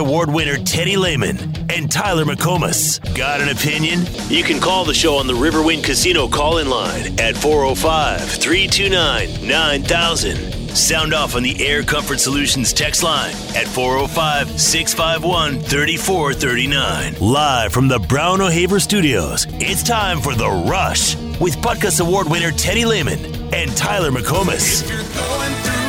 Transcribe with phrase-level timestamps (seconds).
[0.00, 1.38] Award winner Teddy Lehman
[1.70, 2.98] and Tyler McComas.
[3.14, 4.00] Got an opinion?
[4.28, 9.46] You can call the show on the Riverwind Casino call in line at 405 329
[9.46, 10.36] 9000.
[10.74, 17.14] Sound off on the Air Comfort Solutions text line at 405 651 3439.
[17.20, 22.52] Live from the Brown O'Haver Studios, it's time for The Rush with Butkus Award winner
[22.52, 23.18] Teddy Lehman
[23.54, 25.79] and Tyler McComas.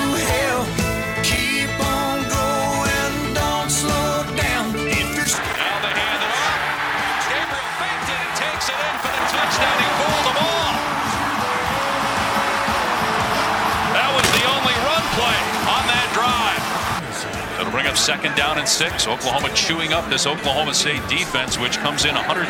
[17.91, 19.03] Up second down and six.
[19.03, 22.47] Oklahoma chewing up this Oklahoma State defense, which comes in 128th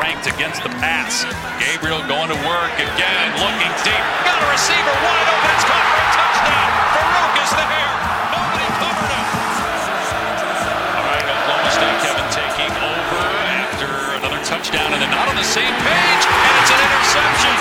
[0.00, 1.28] ranked against the pass.
[1.60, 4.04] Gabriel going to work again, looking deep.
[4.24, 5.52] Got a receiver wide open.
[5.52, 6.72] It's caught for a touchdown.
[6.96, 7.92] Farooq is there.
[8.32, 9.26] Nobody covered him.
[10.96, 13.20] All right, Oklahoma State, Kevin taking over
[13.52, 17.52] after another touchdown, and they're not on the same page, and it's an interception.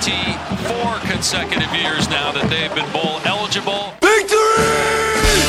[0.00, 3.92] 24 consecutive years now that they've been bowl eligible.
[4.00, 4.40] Victory!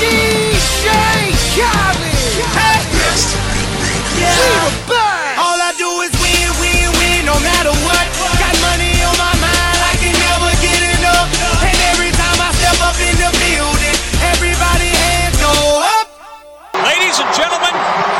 [0.03, 0.91] DJ
[1.55, 2.35] Khaled.
[2.51, 2.83] Hey.
[4.19, 4.27] Yeah.
[4.27, 5.39] We the best.
[5.39, 8.03] All I do is win, win, win, no matter what.
[8.43, 11.31] Got money on my mind, I can never get enough.
[11.63, 13.97] And every time I step up in the building,
[14.35, 16.11] everybody hands go up.
[16.83, 17.71] Ladies and gentlemen,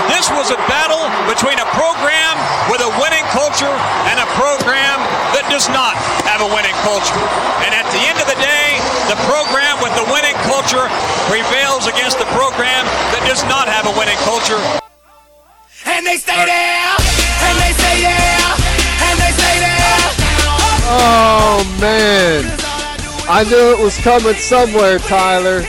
[0.08, 2.40] this was a battle between a program
[2.72, 3.76] with a winning culture
[4.08, 5.04] and a program
[5.36, 5.92] that does not
[6.42, 7.22] have a winning culture.
[7.62, 10.90] And at the end of the day, the program with the winning culture
[11.30, 14.58] prevails against the program that does not have a winning culture.
[15.86, 16.94] And they stay there.
[17.46, 18.58] And they say yeah.
[19.06, 20.02] And they say there.
[20.94, 22.44] Oh man,
[23.30, 25.62] I knew it was coming somewhere, Tyler.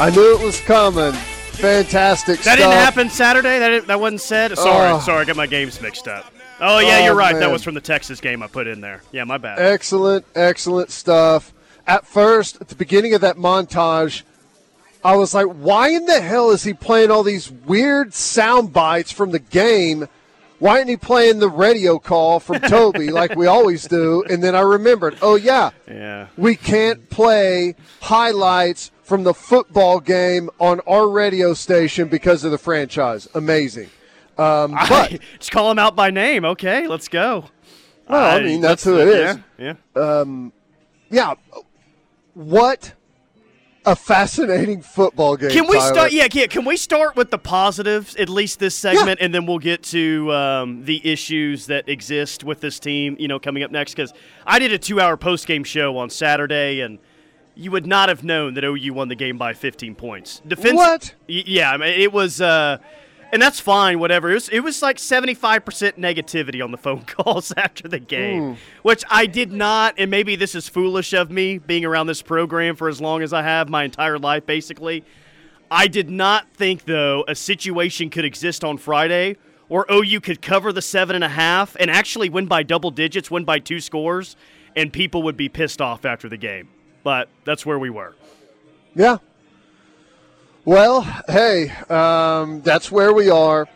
[0.00, 1.12] I knew it was coming.
[1.12, 2.56] Fantastic That stuff.
[2.56, 3.58] didn't happen Saturday.
[3.58, 4.56] That didn't, that wasn't said.
[4.58, 5.00] Sorry, Oh.
[5.00, 6.32] sorry, I got my games mixed up.
[6.60, 7.34] Oh yeah, Oh, you're right.
[7.34, 9.02] That was from the Texas game I put in there.
[9.12, 9.58] Yeah, my bad.
[9.58, 11.52] Excellent, excellent stuff.
[11.86, 14.22] At first, at the beginning of that montage,
[15.04, 19.12] I was like, why in the hell is he playing all these weird sound bites
[19.12, 20.08] from the game?
[20.58, 24.24] Why isn't he playing the radio call from Toby like we always do?
[24.28, 26.28] And then I remembered, oh, yeah, Yeah.
[26.36, 32.58] we can't play highlights from the football game on our radio station because of the
[32.58, 33.28] franchise.
[33.34, 33.90] Amazing.
[34.38, 36.44] Um, but, Just call him out by name.
[36.44, 37.46] Okay, let's go.
[38.08, 39.38] well, I mean, that's who it is.
[39.58, 39.74] Yeah.
[39.94, 40.50] yeah.
[41.10, 41.34] Yeah.
[42.34, 42.94] What
[43.86, 45.50] a fascinating football game.
[45.50, 45.94] Can we Tyler.
[45.94, 46.12] start?
[46.12, 46.46] Yeah, yeah.
[46.46, 50.32] Can we start with the positives at least this segment, and then we'll get to
[50.32, 53.16] um, the issues that exist with this team.
[53.18, 54.12] You know, coming up next because
[54.44, 56.98] I did a two-hour post-game show on Saturday, and
[57.54, 60.42] you would not have known that OU won the game by 15 points.
[60.46, 60.76] Defense.
[60.76, 61.14] What?
[61.28, 62.40] Yeah, I mean, it was.
[62.40, 62.78] Uh,
[63.32, 64.30] and that's fine, whatever.
[64.30, 65.62] It was, it was like 75%
[65.94, 68.60] negativity on the phone calls after the game, hmm.
[68.82, 72.76] which I did not, and maybe this is foolish of me being around this program
[72.76, 75.04] for as long as I have, my entire life basically.
[75.70, 79.36] I did not think, though, a situation could exist on Friday
[79.68, 83.30] where OU could cover the seven and a half and actually win by double digits,
[83.30, 84.36] win by two scores,
[84.76, 86.68] and people would be pissed off after the game.
[87.02, 88.14] But that's where we were.
[88.94, 89.18] Yeah.
[90.66, 93.68] Well, hey, um, that's where we are.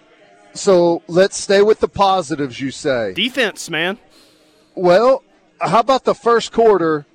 [0.55, 3.13] So let's stay with the positives, you say.
[3.15, 3.97] Defense, man.
[4.75, 5.23] Well,
[5.61, 7.07] how about the first quarter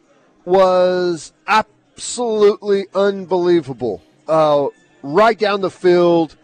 [0.45, 4.01] was absolutely unbelievable.
[4.29, 4.67] Uh,
[5.03, 6.37] right down the field,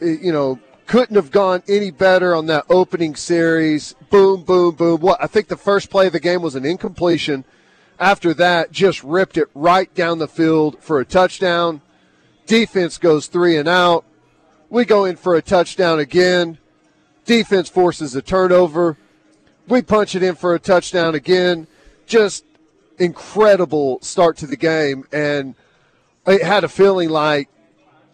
[0.00, 3.96] you know, couldn't have gone any better on that opening series.
[4.10, 5.00] Boom, boom, boom.
[5.00, 7.44] What I think the first play of the game was an incompletion.
[7.98, 11.80] After that, just ripped it right down the field for a touchdown.
[12.48, 14.04] Defense goes three and out.
[14.70, 16.58] We go in for a touchdown again.
[17.26, 18.96] Defense forces a turnover.
[19.68, 21.66] We punch it in for a touchdown again.
[22.06, 22.44] Just
[22.98, 25.54] incredible start to the game, and
[26.26, 27.50] I had a feeling like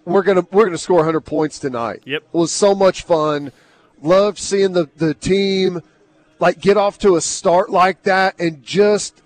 [0.05, 2.03] we're gonna we're gonna score 100 points tonight.
[2.05, 3.53] Yep, it was so much fun.
[4.03, 5.81] Loved seeing the the team
[6.41, 9.23] like get off to a start like that and just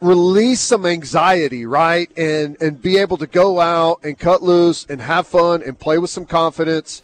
[0.00, 2.10] release some anxiety, right?
[2.16, 5.98] And and be able to go out and cut loose and have fun and play
[5.98, 7.02] with some confidence.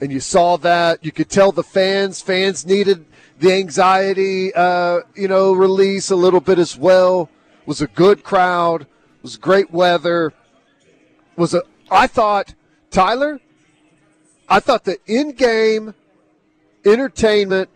[0.00, 1.04] And you saw that.
[1.04, 3.06] You could tell the fans fans needed
[3.38, 7.28] the anxiety, uh, you know, release a little bit as well.
[7.60, 8.82] It was a good crowd.
[8.82, 10.32] It was great weather.
[11.36, 12.54] It was a I thought
[12.90, 13.40] Tyler.
[14.48, 15.94] I thought the in-game
[16.84, 17.70] entertainment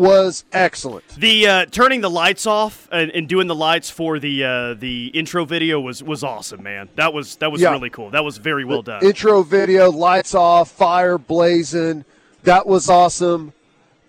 [0.00, 1.06] was excellent.
[1.08, 5.08] The uh, turning the lights off and, and, doing the lights for the uh, the
[5.08, 6.88] intro video was was awesome, man.
[6.96, 7.70] That was that was yeah.
[7.70, 8.08] really cool.
[8.08, 9.04] That was very well the done.
[9.04, 12.06] Intro video, lights off, fire blazing.
[12.44, 13.52] That was awesome.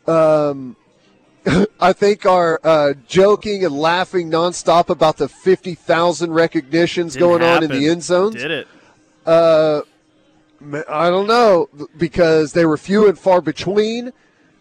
[0.08, 0.78] Um,
[1.82, 7.42] I think our uh, joking and laughing nonstop about the fifty thousand recognitions Didn't going
[7.42, 7.70] happen.
[7.70, 8.36] on in the end zones.
[8.36, 8.68] Did it?
[9.26, 9.82] Uh,
[10.88, 11.68] I don't know
[11.98, 14.14] because they were few and far between,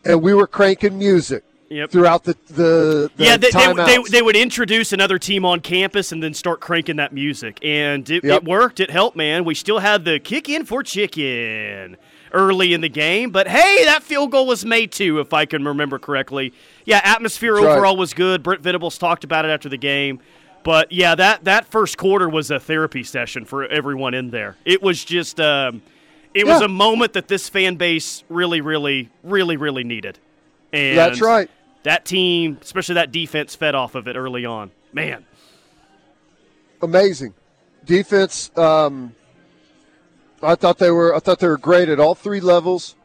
[0.04, 1.44] and we were cranking music.
[1.68, 1.92] Yep.
[1.92, 6.10] Throughout the the, the yeah, they, they, they, they, would introduce another team on campus
[6.10, 8.42] and then start cranking that music, and it, yep.
[8.42, 8.80] it worked.
[8.80, 9.44] It helped, man.
[9.44, 11.96] We still had the kick in for chicken
[12.32, 15.64] early in the game, but hey, that field goal was made too, if I can
[15.64, 16.52] remember correctly.
[16.84, 17.98] Yeah, atmosphere That's overall right.
[17.98, 18.42] was good.
[18.42, 20.20] Brent Venables talked about it after the game.
[20.62, 24.56] But yeah, that, that first quarter was a therapy session for everyone in there.
[24.64, 25.82] It was just, um,
[26.34, 26.52] it yeah.
[26.52, 30.18] was a moment that this fan base really, really, really, really needed.
[30.72, 31.50] And That's right.
[31.82, 34.70] That team, especially that defense, fed off of it early on.
[34.92, 35.24] Man,
[36.82, 37.34] amazing
[37.84, 38.50] defense.
[38.56, 39.14] Um,
[40.42, 41.14] I thought they were.
[41.14, 42.96] I thought they were great at all three levels.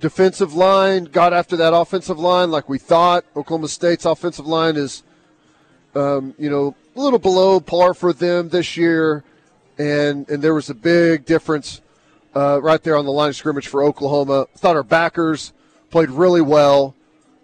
[0.00, 3.24] Defensive line got after that offensive line like we thought.
[3.36, 5.02] Oklahoma State's offensive line is
[5.94, 9.24] um, you know, a little below par for them this year,
[9.78, 11.80] and and there was a big difference
[12.38, 14.46] uh, right there on the line of scrimmage for Oklahoma.
[14.56, 15.52] Thought our backers
[15.90, 16.94] played really well.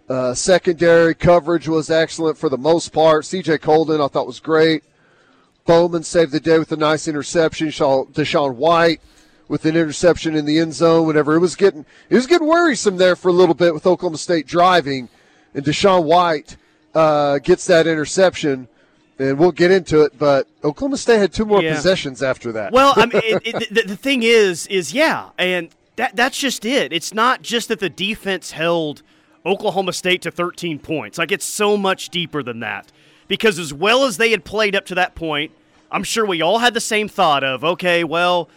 [0.07, 3.25] Uh, secondary coverage was excellent for the most part.
[3.25, 3.57] C.J.
[3.57, 4.83] Coldon, I thought was great.
[5.65, 7.67] Bowman saved the day with a nice interception.
[7.67, 9.01] DaShaun White
[9.49, 11.07] with an interception in the end zone.
[11.07, 14.17] Whenever it was getting it was getting worrisome there for a little bit with Oklahoma
[14.17, 15.09] State driving,
[15.53, 16.55] and DaShaun White
[16.93, 18.69] uh, gets that interception,
[19.19, 20.17] and we'll get into it.
[20.17, 21.75] But Oklahoma State had two more yeah.
[21.75, 22.71] possessions after that.
[22.71, 26.65] Well, I mean, it, it, the, the thing is, is yeah, and that that's just
[26.65, 26.91] it.
[26.93, 29.01] It's not just that the defense held
[29.45, 31.17] Oklahoma State to 13 points.
[31.17, 32.91] Like it's so much deeper than that.
[33.27, 35.51] Because as well as they had played up to that point,
[35.91, 38.49] I'm sure we all had the same thought of, okay, well,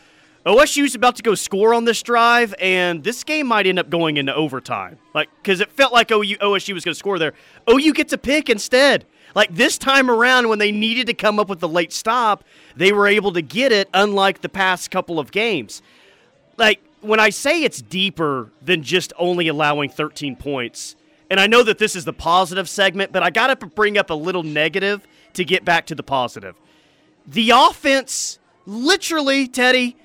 [0.45, 4.17] OSU's about to go score on this drive, and this game might end up going
[4.17, 4.99] into overtime.
[5.15, 7.35] Like, because it felt like OU, OSU was going to score there.
[7.71, 9.05] OU gets a pick instead.
[9.39, 12.43] Like this time around, when they needed to come up with the late stop,
[12.75, 15.81] they were able to get it, unlike the past couple of games.
[16.57, 20.97] Like, when I say it's deeper than just only allowing 13 points,
[21.31, 24.11] and I know that this is the positive segment, but I got to bring up
[24.11, 26.57] a little negative to get back to the positive.
[27.25, 29.97] The offense, literally, Teddy,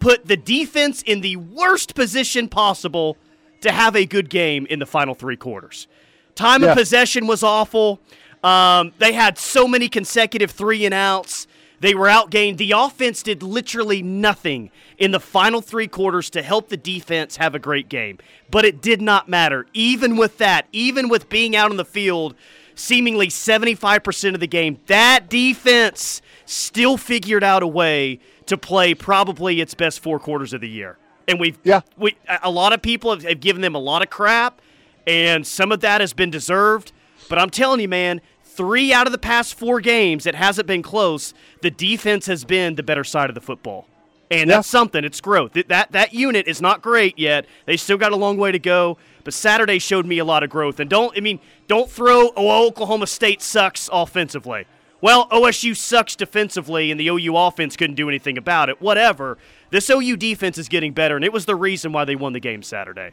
[0.00, 3.16] put the defense in the worst position possible
[3.62, 5.88] to have a good game in the final three quarters.
[6.34, 6.72] Time Yeah.
[6.72, 7.98] of possession was awful.
[8.42, 11.46] Um, they had so many consecutive three and outs.
[11.80, 12.58] They were outgained.
[12.58, 17.54] The offense did literally nothing in the final three quarters to help the defense have
[17.54, 18.18] a great game.
[18.50, 19.66] But it did not matter.
[19.72, 22.34] Even with that, even with being out on the field
[22.74, 29.60] seemingly 75% of the game, that defense still figured out a way to play probably
[29.60, 30.98] its best four quarters of the year.
[31.28, 31.82] And we've Yeah.
[31.96, 34.60] we a lot of people have, have given them a lot of crap,
[35.06, 36.92] and some of that has been deserved.
[37.28, 38.20] But I'm telling you, man,
[38.56, 41.34] three out of the past four games, it hasn't been close.
[41.60, 43.86] The defense has been the better side of the football,
[44.30, 44.56] and Yeah.
[44.56, 45.04] that's something.
[45.04, 45.52] It's growth.
[45.54, 47.46] That, that that unit is not great yet.
[47.66, 48.98] They still got a long way to go.
[49.24, 50.80] But Saturday showed me a lot of growth.
[50.80, 54.66] And don't I mean don't throw oh, Oklahoma State sucks offensively.
[55.00, 58.80] Well, OSU sucks defensively, and the OU offense couldn't do anything about it.
[58.80, 59.36] Whatever.
[59.70, 62.40] This OU defense is getting better, and it was the reason why they won the
[62.40, 63.10] game Saturday.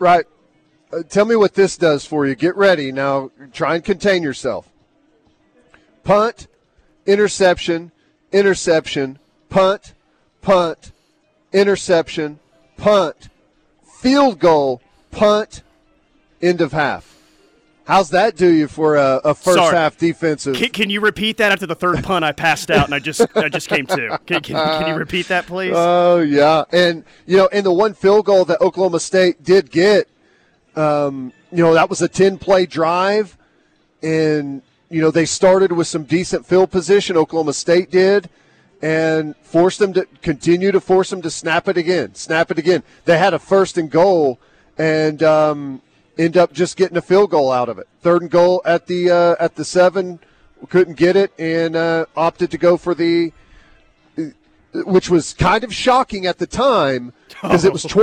[0.00, 0.24] Right.
[0.92, 2.34] Uh, tell me what this does for you.
[2.34, 2.90] Get ready.
[2.90, 4.69] Now, try and contain yourself.
[6.10, 6.48] Punt,
[7.06, 7.92] interception,
[8.32, 9.94] interception, punt,
[10.42, 10.90] punt,
[11.52, 12.40] interception,
[12.76, 13.28] punt,
[14.00, 15.62] field goal, punt,
[16.42, 17.16] end of half.
[17.84, 19.76] How's that do you for a, a first Sorry.
[19.76, 20.56] half defensive?
[20.56, 22.24] Can, can you repeat that after the third punt?
[22.24, 24.18] I passed out and I just I just came to.
[24.26, 25.74] Can, can, can you repeat that, please?
[25.76, 30.08] Oh yeah, and you know, and the one field goal that Oklahoma State did get,
[30.74, 33.38] um, you know, that was a ten play drive,
[34.02, 37.16] and you know they started with some decent field position.
[37.16, 38.28] Oklahoma State did,
[38.82, 42.82] and forced them to continue to force them to snap it again, snap it again.
[43.04, 44.40] They had a first and goal,
[44.76, 45.80] and um,
[46.18, 47.86] end up just getting a field goal out of it.
[48.02, 50.18] Third and goal at the uh, at the seven,
[50.68, 53.32] couldn't get it, and uh, opted to go for the
[54.72, 57.84] which was kind of shocking at the time because it was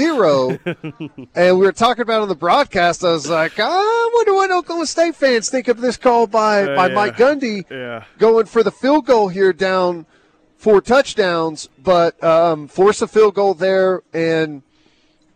[0.00, 4.50] 28-0 and we were talking about on the broadcast i was like i wonder what
[4.50, 6.94] oklahoma state fans think of this call by, by yeah.
[6.94, 8.04] mike gundy Yeah.
[8.18, 10.06] going for the field goal here down
[10.56, 14.62] four touchdowns but um, force a field goal there and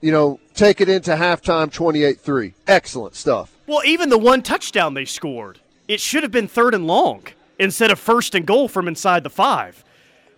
[0.01, 5.05] you know take it into halftime 28-3 excellent stuff Well, even the one touchdown they
[5.05, 7.25] scored, it should have been third and long
[7.59, 9.85] instead of first and goal from inside the five.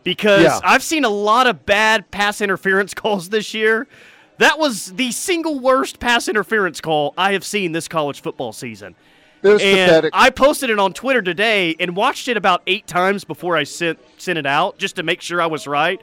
[0.05, 0.61] Because Yeah.
[0.65, 3.87] I've seen a lot of bad pass interference calls this year.
[4.39, 8.95] That was the single worst pass interference call I have seen this college football season.
[9.43, 12.87] it was And pathetic I posted it on Twitter today and watched it about eight
[12.87, 16.01] times before I sent sent it out just to make sure I was right.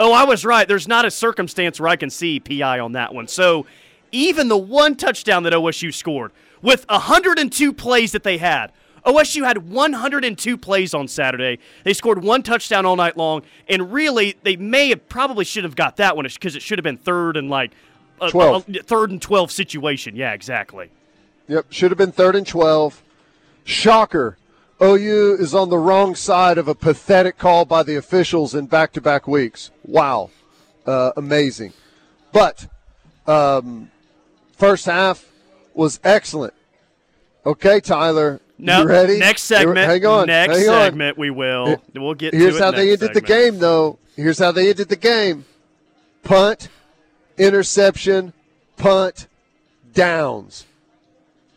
[0.00, 0.66] Oh, I was right.
[0.66, 3.28] There's not a circumstance where I can see PI on that one.
[3.28, 3.66] So
[4.12, 6.32] even the one touchdown that OSU scored
[6.62, 8.72] with 102 plays that they had.
[9.04, 11.58] OSU had 102 plays on Saturday.
[11.84, 15.76] They scored one touchdown all night long, and really, they may have probably should have
[15.76, 17.72] got that one because it should have been third and like
[18.20, 18.68] a, 12.
[18.68, 20.16] a- third and 12 situation.
[20.16, 20.90] Yeah, exactly.
[21.48, 23.02] Yep, should have been third and 12.
[23.64, 24.38] Shocker.
[24.82, 28.92] OU is on the wrong side of a pathetic call by the officials in back
[28.92, 29.70] to back weeks.
[29.84, 30.30] Wow.
[30.86, 31.72] Uh, amazing.
[32.32, 32.66] But
[33.26, 33.90] um,
[34.52, 35.30] first half
[35.74, 36.54] was excellent.
[37.46, 38.40] Okay, Tyler.
[38.58, 39.18] No, you ready?
[39.18, 39.78] next segment.
[39.90, 40.26] Hang on.
[40.28, 40.80] Next hang on.
[40.82, 41.82] segment, we will.
[41.94, 42.32] We'll get.
[42.32, 43.98] Here's to it Here's how they ended the game, though.
[44.16, 45.44] Here's how they ended the game
[46.22, 46.68] punt,
[47.36, 48.32] interception,
[48.76, 49.28] punt,
[49.92, 50.66] downs.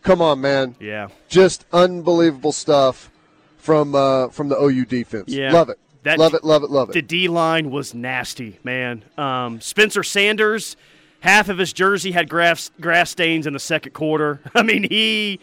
[0.04, 0.76] Come on, man.
[0.80, 3.12] Yeah, Just unbelievable stuff
[3.58, 5.30] from uh, from the OU defense.
[5.30, 5.52] Yeah.
[5.52, 5.80] Love it.
[6.04, 6.94] That- love it, love it, love it.
[6.94, 7.02] the.
[7.02, 9.04] D line was nasty, man.
[9.18, 10.78] Um, Spencer Sanders,
[11.20, 14.40] half of his jersey had grass grass stains in the second quarter.
[14.56, 15.42] I mean, he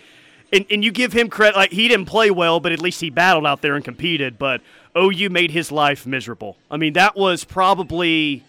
[0.54, 1.56] and, and you give him credit.
[1.56, 4.38] Like he didn't play well, but at least he battled out there and competed.
[4.38, 4.60] But
[4.96, 6.56] OU made his life miserable.
[6.70, 8.42] I mean, that was probably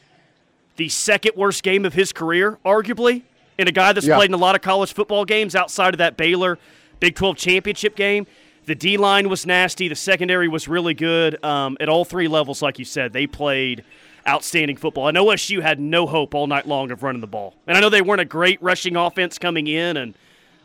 [0.77, 3.23] the second worst game of his career, arguably,
[3.57, 4.17] and a guy that's Yeah.
[4.17, 6.59] played in a lot of college football games outside of that Baylor
[6.99, 8.25] Big 12 championship game.
[8.65, 9.87] The D line was nasty.
[9.87, 13.13] The secondary was really good um, at all three levels, like you said.
[13.13, 13.83] They played
[14.27, 15.07] outstanding football.
[15.07, 17.53] And OSU had no hope all night long of running the ball.
[17.67, 20.15] And I know they weren't a great rushing offense coming in, and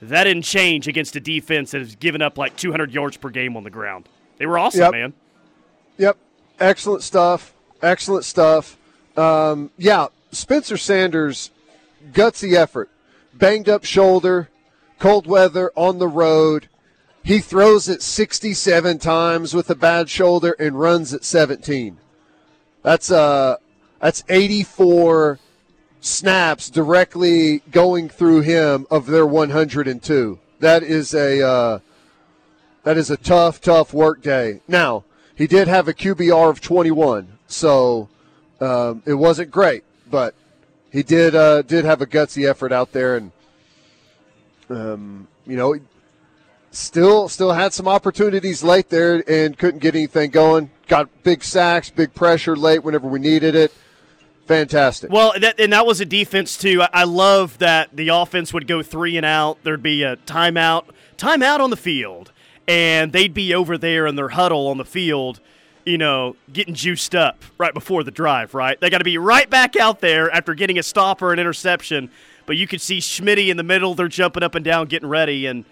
[0.02, 3.57] that didn't change against a defense that has given up like 200 yards per game
[3.57, 4.09] on the ground.
[4.38, 4.92] They were awesome, Yep.
[4.92, 5.12] man.
[5.99, 6.16] Yep.
[6.59, 7.52] Excellent stuff.
[7.83, 8.76] Excellent stuff.
[9.16, 11.50] Um, yeah, Spencer Sanders,
[12.12, 12.88] gutsy effort.
[13.35, 14.49] Banged up shoulder,
[14.99, 16.69] cold weather on the road.
[17.23, 21.99] He throws it 67 times with a bad shoulder and runs at 17.
[22.83, 23.57] That's uh
[24.00, 25.38] that's 84
[26.00, 30.38] snaps directly going through him of their 102.
[30.59, 31.78] That is a uh,
[32.83, 34.61] that is a tough, tough work day.
[34.66, 35.04] Now
[35.35, 38.09] he did have a QBR of 21, so
[38.61, 40.35] um, it wasn't great, but
[40.90, 43.33] he did uh, did have a gutsy effort out there, and
[44.69, 45.75] um, you know,
[46.71, 50.71] still still had some opportunities late there and couldn't get anything going.
[50.88, 53.73] Got big sacks, big pressure late whenever we needed it.
[54.50, 55.12] Fantastic.
[55.12, 56.83] Well, that, and that was a defense too.
[56.83, 59.62] I, love that the offense would go three and out.
[59.62, 62.33] There'd be a timeout, timeout on the field,
[62.66, 65.38] and they'd be over there in their huddle on the field,
[65.85, 68.52] you know, getting juiced up right before the drive.
[68.52, 71.38] Right, they got to be right back out there after getting a stop or an
[71.38, 72.11] interception.
[72.45, 73.95] But you could see Schmitty in the middle.
[73.95, 75.64] They're jumping up and down, getting ready, and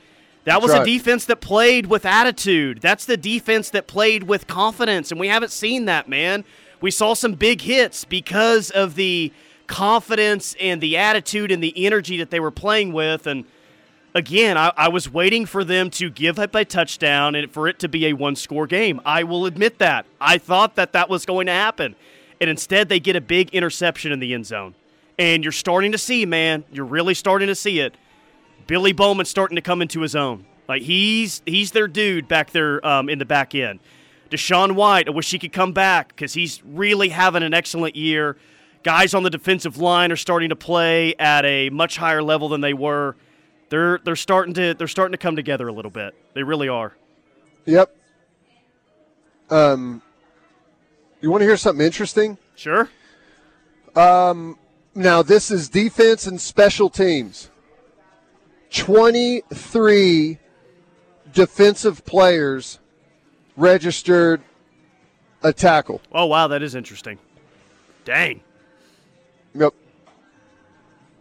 [0.45, 2.81] that was That's a defense that played with attitude.
[2.81, 6.45] That's the defense that played with confidence, and we haven't seen that, man.
[6.81, 9.33] We saw some big hits because of the
[9.67, 13.27] confidence and the attitude and the energy that they were playing with.
[13.27, 13.45] And
[14.15, 17.79] again, I, I was waiting for them to give up a touchdown and for it
[17.81, 19.01] to be a one score game.
[19.05, 20.07] I will admit that.
[20.21, 21.95] I thought that that was going to happen.
[22.41, 24.75] And instead, they get a big interception in the end zone.
[25.19, 27.97] And you're starting to see, man, you're really starting to see it.
[28.69, 30.45] Billy Bowman's starting to come into his own.
[30.69, 33.81] Like he's he's their dude back there um, in the back end.
[34.31, 38.37] DaShaun White, I wish he could come back because he's really having an excellent year.
[38.83, 42.61] Guys on the defensive line are starting to play at a much higher level than
[42.61, 43.17] they were.
[43.71, 46.15] They're they're starting to they're starting to come together a little bit.
[46.35, 46.95] They really are.
[47.67, 47.95] Yep.
[49.51, 50.03] Um,
[51.21, 52.39] you want to hear something interesting?
[52.55, 52.89] Sure.
[53.97, 54.59] Um,
[54.95, 57.51] Now, this is defense and special teams.
[58.71, 60.39] 23
[61.33, 62.79] defensive players
[63.59, 64.41] registered
[65.43, 66.01] a tackle.
[66.13, 67.19] Oh wow, that is interesting.
[68.05, 68.41] Dang.
[69.55, 69.75] Yep.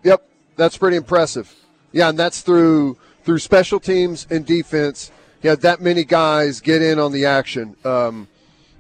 [0.04, 1.54] Yep, that's pretty impressive.
[1.92, 5.12] Yeah, and that's through through special teams and defense.
[5.42, 8.28] You had that many guys get in on the action, um,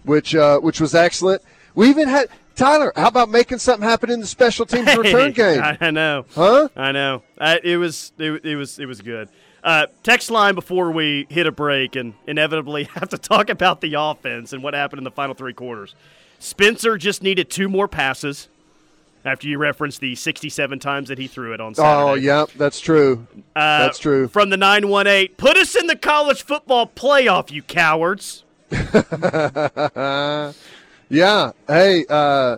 [0.03, 1.41] which uh, which was excellent.
[1.75, 2.91] We even had Tyler.
[2.95, 5.61] How about making something happen in the special teams return game?
[5.61, 6.25] I, I know.
[6.33, 6.69] Huh?
[6.75, 7.23] I know.
[7.39, 9.29] I, it was it, it was it was good.
[9.63, 13.95] Uh, text line before we hit a break and inevitably have to talk about the
[13.95, 15.95] offense and what happened in the final three quarters.
[16.39, 18.47] Spencer just needed two more passes
[19.25, 22.11] after you referenced the 67 times that he threw it on Saturday.
[22.11, 23.27] Oh, yeah, that's true.
[23.55, 24.27] Uh, that's true.
[24.27, 28.43] From the 918, put us in the college football playoff, you cowards.
[31.09, 31.51] Yeah.
[31.67, 32.57] Hey, uh,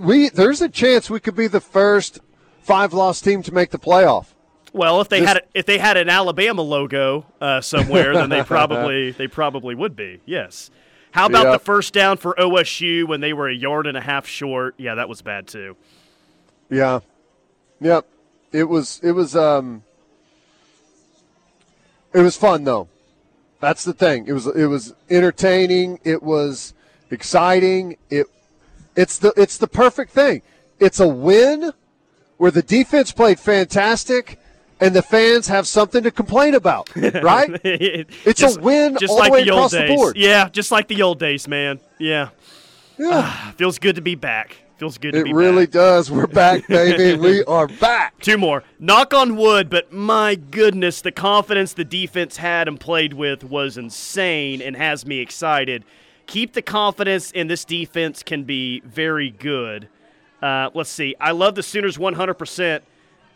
[0.00, 2.20] we there's a chance we could be the first
[2.62, 4.26] five loss team to make the playoff.
[4.74, 8.42] Well, if they This- had if they had an Alabama logo uh, somewhere, then they
[8.42, 10.20] probably they probably would be.
[10.26, 10.70] Yes.
[11.12, 11.52] How about Yeah.
[11.52, 14.74] the first down for OSU when they were a yard and a half short?
[14.76, 15.76] Yeah, that was bad too.
[16.68, 16.98] Yeah.
[17.80, 18.06] Yep.
[18.50, 19.84] It was it was um
[22.12, 22.88] it was fun though.
[23.60, 24.26] That's the thing.
[24.26, 26.74] It was it was entertaining, it was
[27.12, 27.96] exciting.
[28.10, 28.26] It
[28.96, 30.42] it's the it's the perfect thing.
[30.80, 31.72] It's a win
[32.38, 34.40] where the defense played fantastic
[34.80, 37.50] and the fans have something to complain about, right?
[37.64, 39.96] it's a win just all the like way the old across the days.
[39.96, 40.16] board.
[40.16, 41.80] Yeah, just like the old days, man.
[41.98, 42.30] Yeah,
[42.98, 43.52] yeah.
[43.52, 44.56] feels good to be back.
[44.78, 45.32] Feels good to be back.
[45.32, 45.72] It really back.
[45.72, 46.10] does.
[46.10, 47.18] We're back, baby.
[47.18, 48.18] we are back.
[48.20, 48.64] Two more.
[48.78, 53.78] Knock on wood, but my goodness, the confidence the defense had and played with was
[53.78, 55.84] insane and has me excited.
[56.26, 59.88] Keep the confidence, and this defense can be very good.
[60.42, 61.14] Uh, let's see.
[61.20, 62.80] I love the Sooners 100%.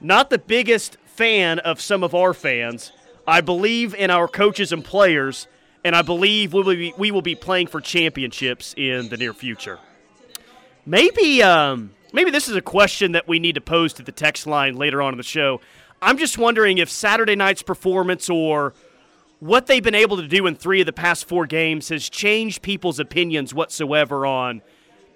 [0.00, 2.92] Not the biggest fan of some of our fans.
[3.26, 5.48] I believe in our coaches and players,
[5.82, 9.34] and I believe we will be, we will be playing for championships in the near
[9.34, 9.80] future.
[10.86, 14.46] Maybe um, maybe this is a question that we need to pose to the text
[14.46, 15.60] line later on in the show.
[16.00, 18.72] I'm just wondering if Saturday night's performance or
[19.40, 22.62] what they've been able to do in three of the past four games has changed
[22.62, 24.62] people's opinions whatsoever on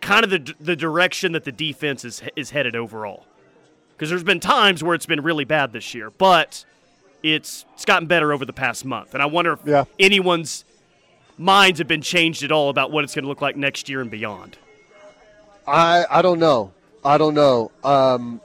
[0.01, 3.25] kind of the the direction that the defense is is headed overall.
[4.03, 6.65] Because there's been times where it's been really bad this year, but
[7.23, 9.85] it's it's gotten better over the past month, and I wonder if Yeah.
[10.01, 10.65] anyone's
[11.39, 14.01] minds have been changed at all about what it's going to look like next year
[14.01, 14.57] and beyond.
[15.69, 16.73] I I don't know.
[17.05, 17.71] I don't know.
[17.85, 18.41] Um,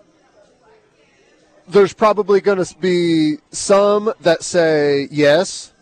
[1.68, 5.74] there's probably going to be some that say yes,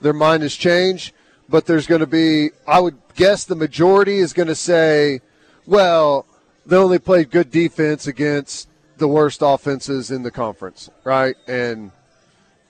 [0.00, 1.12] their mind has changed,
[1.48, 5.22] but there's going to be, I would guess, the majority is going to say,
[5.66, 6.24] well,
[6.64, 11.36] they only played good defense against the worst offenses in the conference, right?
[11.46, 11.90] And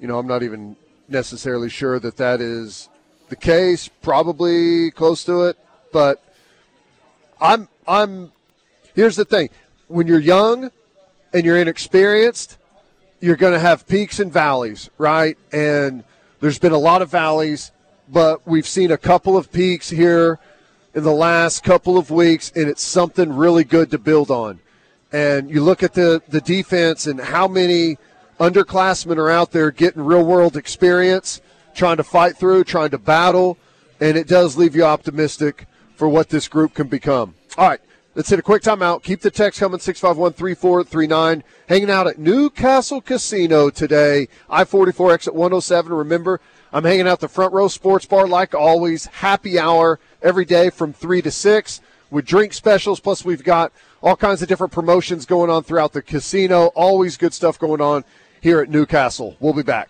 [0.01, 0.77] you know, I'm not even
[1.09, 2.89] necessarily sure that that is
[3.29, 3.89] the case.
[3.89, 5.59] Probably close to it,
[5.93, 6.23] but
[7.41, 8.33] I'm I'm
[8.95, 9.51] here's the thing.
[9.89, 10.71] When you're young
[11.33, 12.59] and you're inexperienced,
[13.21, 15.37] you're going to have peaks and valleys, right?
[15.53, 16.05] And
[16.41, 17.73] there's been a lot of valleys,
[18.09, 20.39] but we've seen a couple of peaks here
[20.95, 24.61] in the last couple of weeks, and it's something really good to build on.
[25.15, 27.99] And you look at the, the defense and how many
[28.41, 31.41] underclassmen are out there getting real world experience,
[31.73, 33.57] trying to fight through, trying to battle,
[34.01, 37.37] and it does leave you optimistic for what this group can become.
[37.57, 37.79] All right,
[38.17, 39.05] let's hit a quick timeout.
[39.05, 41.45] Keep the text coming 651 3439.
[41.69, 45.93] Hanging out at Newcastle Casino today, I 44 exit 107.
[45.93, 46.41] Remember,
[46.73, 49.07] I'm hanging out the front row sports bar like always.
[49.07, 52.99] Happy hour every day from 3 to 6 with drink specials.
[52.99, 53.73] Plus, we've got
[54.05, 56.67] all kinds of different promotions going on throughout the casino.
[56.77, 58.05] Always good stuff going on
[58.41, 59.37] here at Newcastle.
[59.41, 59.89] We'll be back.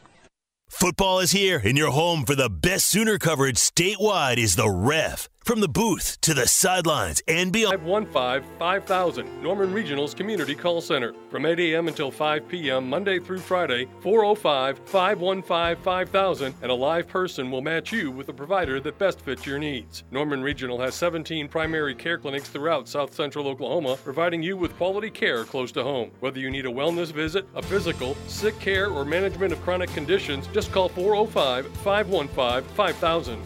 [0.68, 5.28] Football is here, and your home for the best Sooner coverage statewide is the Ref.
[5.44, 7.78] From the booth to the sidelines and beyond.
[7.80, 11.14] 515 5000, Norman Regional's Community Call Center.
[11.28, 11.86] From 8 a.m.
[11.86, 17.92] until 5 p.m., Monday through Friday, 405 515 5000, and a live person will match
[17.92, 20.04] you with a provider that best fits your needs.
[20.10, 25.10] Norman Regional has 17 primary care clinics throughout south central Oklahoma, providing you with quality
[25.10, 26.10] care close to home.
[26.20, 30.46] Whether you need a wellness visit, a physical, sick care, or management of chronic conditions,
[30.54, 33.42] just call 405 515 5000.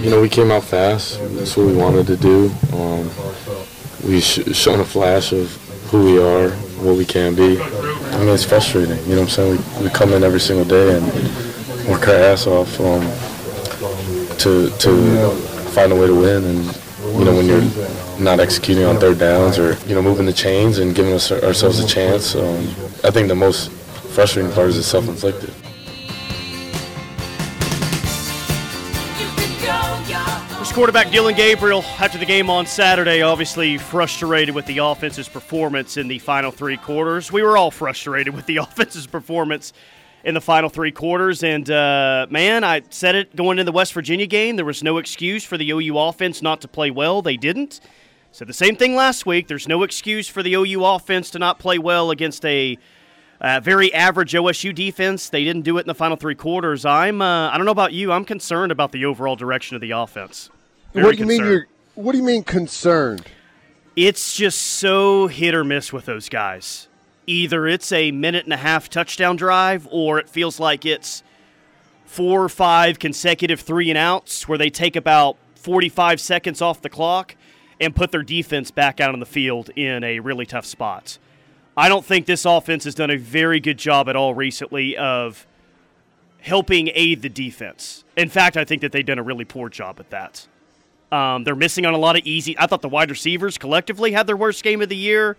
[0.00, 1.18] You know, we came out fast.
[1.34, 2.50] That's what we wanted to do.
[2.72, 3.10] Um,
[4.06, 5.50] we sh- shown a flash of
[5.90, 6.50] who we are,
[6.84, 7.60] what we can be.
[7.60, 8.98] I mean, it's frustrating.
[9.08, 9.62] You know what I'm saying?
[9.78, 11.06] We, we come in every single day and
[11.88, 13.02] work our ass off um,
[14.38, 15.30] to to
[15.70, 16.44] find a way to win.
[16.44, 16.64] And
[17.18, 20.78] you know, when you're not executing on third downs or you know moving the chains
[20.78, 22.56] and giving us ourselves a chance, um,
[23.02, 23.70] I think the most
[24.14, 25.52] frustrating part is it's self-inflicted.
[30.78, 36.06] Quarterback Dillon Gabriel, after the game on Saturday, obviously frustrated with the offense's performance in
[36.06, 37.32] the final three quarters.
[37.32, 39.72] We were all frustrated with the offense's performance
[40.22, 41.42] in the final three quarters.
[41.42, 44.54] And, uh, man, I said it going into the West Virginia game.
[44.54, 47.22] There was no excuse for the OU offense not to play well.
[47.22, 47.80] They didn't.
[48.30, 49.48] Said the same thing last week.
[49.48, 52.78] There's no excuse for the OU offense to not play well against a
[53.40, 55.28] uh, very average OSU defense.
[55.28, 56.84] They didn't do it in the final three quarters.
[56.84, 58.12] I'm uh, I don't know about you.
[58.12, 60.50] I'm concerned about the overall direction of the offense.
[60.92, 61.42] Very what do you concerned.
[61.42, 61.52] mean?
[61.52, 63.26] You're what do you mean concerned?
[63.96, 66.88] It's just so hit or miss with those guys.
[67.26, 71.22] Either it's a minute and a half touchdown drive, or it feels like it's
[72.04, 76.88] four or five consecutive three and outs where they take about 45 seconds off the
[76.88, 77.34] clock
[77.80, 81.18] and put their defense back out on the field in a really tough spot.
[81.76, 85.46] I don't think this offense has done a very good job at all recently of
[86.40, 88.04] helping aid the defense.
[88.16, 90.46] In fact, I think that they've done a really poor job at that.
[91.10, 92.58] Um, they're missing on a lot of easy.
[92.58, 95.36] I thought the wide receivers collectively had their worst game of the year.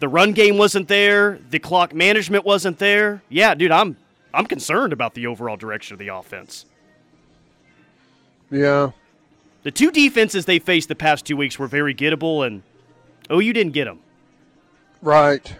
[0.00, 1.38] The run game wasn't there.
[1.50, 3.22] The clock management wasn't there.
[3.28, 3.96] Yeah, dude, I'm
[4.32, 6.66] I'm concerned about the overall direction of the offense.
[8.50, 8.90] Yeah.
[9.62, 12.62] The two defenses they faced the past two weeks were very gettable, and
[13.30, 14.00] oh, you didn't get them.
[15.00, 15.54] Right.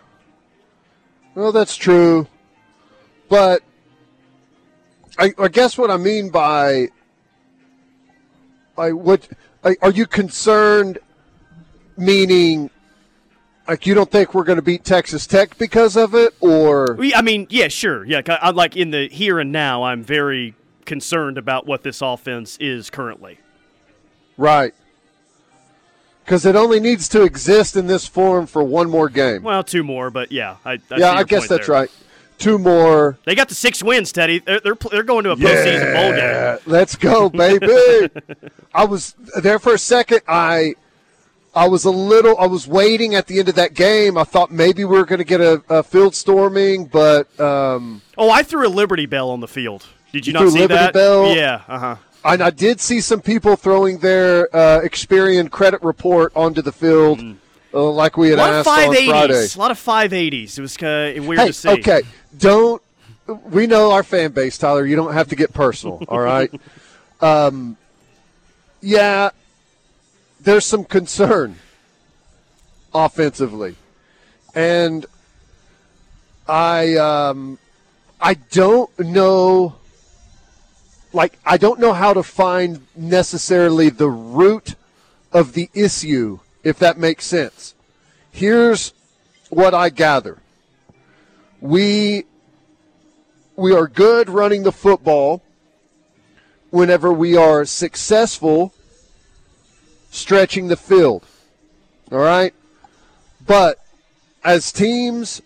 [1.34, 2.26] Well, that's true.
[3.28, 3.62] But
[5.18, 6.88] I, I guess what I mean by
[8.76, 9.28] by what
[9.64, 10.98] are you concerned?
[11.96, 12.70] Meaning,
[13.68, 17.22] like you don't think we're going to beat Texas Tech because of it, or I
[17.22, 18.20] mean, yeah, sure, yeah.
[18.28, 19.84] I, I'm like in the here and now.
[19.84, 23.38] I'm very concerned about what this offense is currently.
[24.36, 24.74] right?
[26.24, 29.42] Because it only needs to exist in this form for one more game.
[29.42, 31.76] Well, two more, but yeah, I, I yeah, I guess that's there.
[31.76, 31.90] right.
[32.38, 33.16] Two more.
[33.24, 34.40] They got the six wins, Teddy.
[34.40, 36.58] They're they're, they're going to a postseason bowl game.
[36.66, 37.68] Let's go, baby.
[38.74, 40.20] I was there for a second.
[40.28, 40.74] I
[41.54, 42.36] I was a little.
[42.38, 44.18] I was waiting at the end of that game.
[44.18, 48.30] I thought maybe we were going to get a, a field storming, but um, Oh,
[48.30, 49.86] I threw a Liberty Bell on the field.
[50.12, 50.92] Did you, You not threw see Liberty that?
[50.92, 51.34] Bell?
[51.36, 51.62] Yeah.
[51.68, 51.96] Uh huh.
[52.24, 57.22] and I did see some people throwing their uh, Experian credit report onto the field,
[57.74, 59.08] uh, like we A had asked on Friday.
[59.08, 60.58] A lot of five eighties.
[60.58, 61.68] It was kind of weird Hey, to see.
[61.70, 62.02] okay,
[62.38, 62.80] don't.
[63.50, 64.84] We know our fan base, Tyler.
[64.86, 66.02] You don't have to get personal.
[66.08, 66.50] all right.
[67.20, 67.78] Um,
[68.82, 69.30] yeah,
[70.40, 71.56] there's some concern
[72.92, 73.76] offensively,
[74.54, 75.06] and
[76.46, 77.58] I um,
[78.20, 79.76] I don't know.
[81.14, 84.74] Like I don't know how to find necessarily the root
[85.32, 87.74] of the issue, if that makes sense.
[88.32, 88.92] Here's
[89.50, 90.38] what I gather
[91.60, 92.24] we
[93.56, 95.42] we are good running the football
[96.70, 98.74] whenever we are successful
[100.10, 101.24] stretching the field.
[102.10, 102.52] All right?
[103.46, 103.78] But
[104.42, 105.40] as teams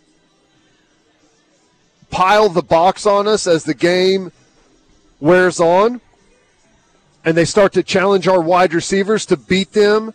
[2.10, 4.32] pile the box on us as the game
[5.20, 6.00] wears on
[7.24, 10.14] and they start to challenge our wide receivers to beat them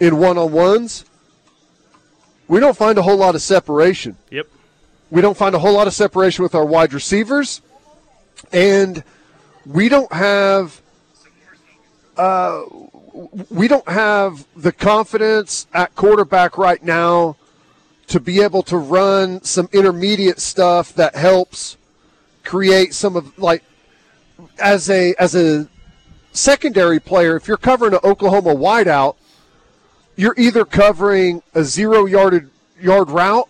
[0.00, 1.04] in one-on-ones,
[2.48, 4.16] we don't find a whole lot of separation.
[4.30, 4.48] Yep.
[5.10, 7.60] We don't find a whole lot of separation with our wide receivers,
[8.52, 9.04] and
[9.66, 10.80] we don't have
[12.16, 12.62] uh,
[13.50, 17.36] we don't have the confidence at quarterback right now
[18.06, 21.76] to be able to run some intermediate stuff that helps
[22.44, 23.62] create some of like
[24.58, 25.68] as a as a
[26.32, 27.36] secondary player.
[27.36, 29.16] If you're covering an Oklahoma wideout,
[30.20, 33.48] you're either covering a zero yarded yard route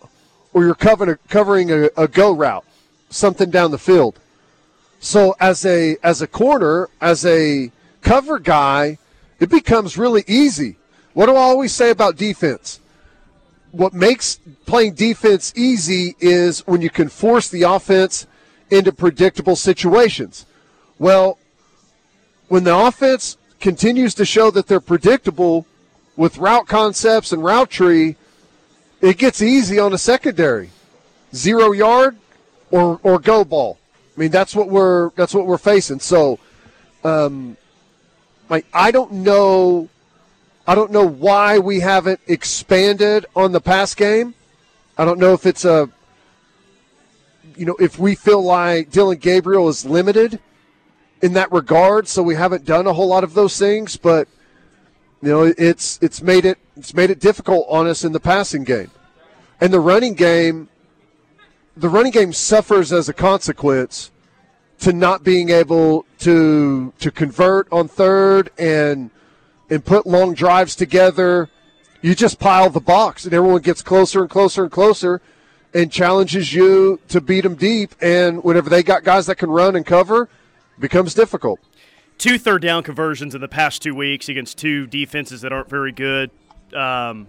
[0.52, 2.64] or you're covering a, covering a, a go route,
[3.09, 4.20] something down the field.
[5.00, 8.98] So as a as a corner, as a cover guy,
[9.40, 10.76] it becomes really easy.
[11.12, 12.78] What do I always say about defense?
[13.72, 18.28] What makes playing defense easy is when you can force the offense
[18.70, 20.46] into predictable situations.
[21.00, 21.37] Well,
[22.46, 25.66] when the offense continues to show that they're predictable
[26.20, 28.14] with route concepts and route tree,
[29.00, 30.68] it gets easy on the secondary.
[31.35, 32.14] Zero yard
[32.70, 33.78] or or go ball.
[34.14, 35.98] I mean that's what we're that's what we're facing.
[35.98, 36.38] So
[37.04, 37.56] um,
[38.50, 39.88] like I don't know
[40.66, 44.35] I don't know why we haven't expanded on the pass game.
[44.98, 45.88] I don't know if it's a
[47.56, 50.38] you know, if we feel like Dillon Gabriel is limited
[51.22, 54.28] in that regard, so we haven't done a whole lot of those things, but
[55.22, 58.64] you know, it's it's made it it's made it difficult on us in the passing
[58.64, 58.90] game.
[59.61, 60.68] And the running game
[61.76, 64.11] the running game suffers as a consequence
[64.80, 69.11] to not being able to to convert on third and
[69.68, 71.48] and put long drives together.
[72.02, 75.20] You just pile the box, and everyone gets closer and closer and closer,
[75.74, 77.94] and challenges you to beat them deep.
[78.00, 80.30] And whenever they got guys that can run and cover,
[80.78, 81.61] becomes difficult.
[82.20, 85.90] Two third down conversions in the past two weeks against two defenses that aren't very
[85.90, 86.30] good.
[86.74, 87.28] Um,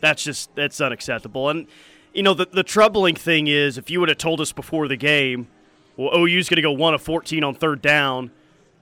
[0.00, 1.48] that's just that's unacceptable.
[1.48, 1.66] And
[2.14, 4.96] you know the the troubling thing is if you would have told us before the
[4.96, 5.48] game,
[5.96, 8.30] well OU's going to go one of fourteen on third down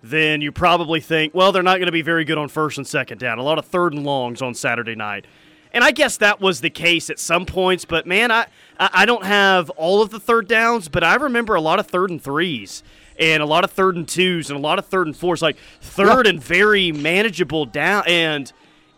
[0.02, 2.86] then you probably think, well, they're not going to be very good on first and
[2.86, 3.38] second down.
[3.38, 5.26] A lot of third and longs on Saturday night.
[5.72, 8.46] And I guess that was the case at some points, but man, I,
[8.78, 12.10] I don't have all of the third downs, but I remember a lot of third
[12.10, 12.82] and threes
[13.20, 15.56] and a lot of third and twos and a lot of third and fours, like
[15.80, 18.02] third and very manageable down.
[18.06, 18.50] And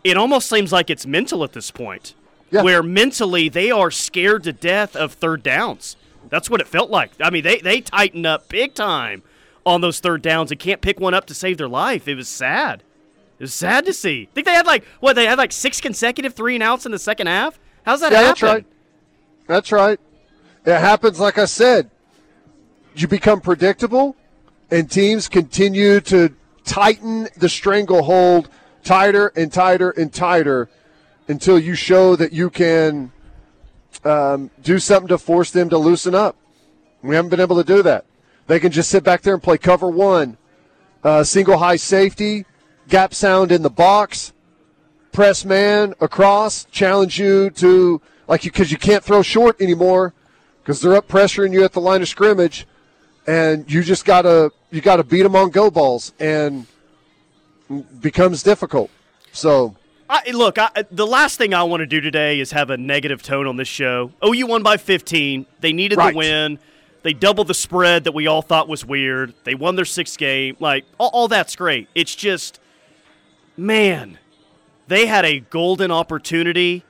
[0.03, 2.15] it almost seems like it's mental at this point,
[2.49, 2.63] Yeah.
[2.63, 5.97] where mentally they are scared to death of third downs.
[6.29, 7.11] That's what it felt like.
[7.21, 9.21] I mean, they, they tighten up big time
[9.65, 12.07] on those third downs and can't pick one up to save their life.
[12.07, 12.81] It was sad.
[13.39, 14.29] It was sad to see.
[14.31, 16.91] I think they had like what they had like six consecutive three and outs in
[16.91, 17.59] the second half.
[17.85, 18.29] How's that Yeah, happen?
[18.29, 18.65] that's right.
[19.47, 19.99] That's right.
[20.65, 21.89] It happens, like I said.
[22.95, 24.15] You become predictable,
[24.69, 28.49] and teams continue to tighten the stranglehold
[28.83, 30.69] tighter and tighter and tighter
[31.27, 33.11] until you show that you can
[34.03, 36.35] um, do something to force them to loosen up.
[37.01, 38.05] We haven't been able to do that.
[38.47, 40.37] They can just sit back there and play cover one,
[41.03, 42.45] uh, single high safety,
[42.89, 44.33] gap sound in the box,
[45.11, 50.13] press man across, challenge you to like you because you can't throw short anymore
[50.61, 52.65] because they're up pressuring you at the line of scrimmage,
[53.27, 56.65] and you just gotta you gotta beat them on go balls and
[58.01, 58.89] becomes difficult.
[59.31, 59.75] So
[60.09, 63.23] I, look, I, the last thing I want to do today is have a negative
[63.23, 64.11] tone on this show.
[64.23, 65.45] OU won by 15.
[65.61, 66.11] They needed Right.
[66.13, 66.59] the win.
[67.01, 69.33] They doubled the spread that we all thought was weird.
[69.43, 70.55] They won their sixth game.
[70.59, 71.87] Like, all, all that's great.
[71.95, 72.59] It's just,
[73.57, 74.19] man,
[74.87, 76.83] they had a golden opportunity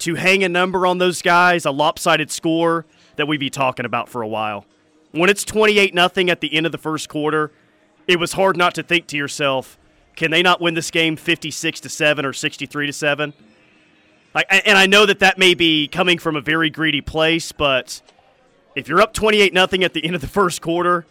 [0.00, 2.84] to hang a number on those guys, a lopsided score
[3.16, 4.66] that we'd be talking about for a while.
[5.16, 7.50] When it's 28 nothing at the end of the first quarter,
[8.06, 9.78] it was hard not to think to yourself,
[10.14, 13.32] can they not win this game 56 to 7 or 63 to 7?
[14.50, 18.02] And I know that that may be coming from a very greedy place, but
[18.74, 21.06] if you're up 28 nothing at the end of the first quarter,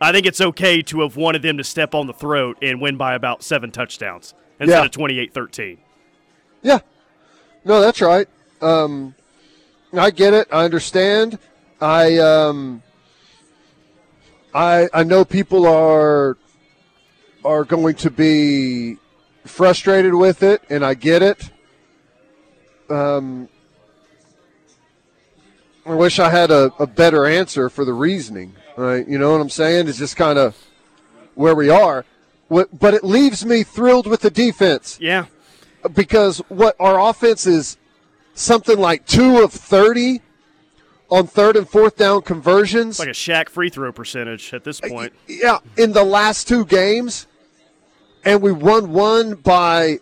[0.00, 2.98] I think it's okay to have wanted them to step on the throat and win
[2.98, 4.84] by about 7 touchdowns instead Yeah.
[4.84, 5.78] of 28-13.
[6.62, 6.80] yeah,
[7.64, 8.28] no, that's right.
[8.60, 9.14] Um,
[9.96, 10.46] I get it.
[10.52, 11.38] I understand.
[11.80, 12.82] I um,
[14.56, 16.36] I I know people are
[17.44, 18.96] are going to be
[19.44, 21.50] frustrated with it, and I get it.
[22.88, 23.48] Um,
[25.84, 28.54] I wish I had a, a better answer for the reasoning.
[28.76, 29.06] Right?
[29.08, 29.88] You know what I'm saying?
[29.88, 30.56] It's just kind of
[31.34, 32.04] where we are.
[32.48, 35.26] What- But it leaves me thrilled with the defense Yeah.
[35.94, 37.76] because what our offense is
[38.34, 40.20] something like two of 30
[41.10, 42.98] on third and fourth down conversions.
[42.98, 45.12] It's like a Shaq free throw percentage at this point.
[45.26, 47.26] Yeah, in the last two games,
[48.24, 50.00] and we won one by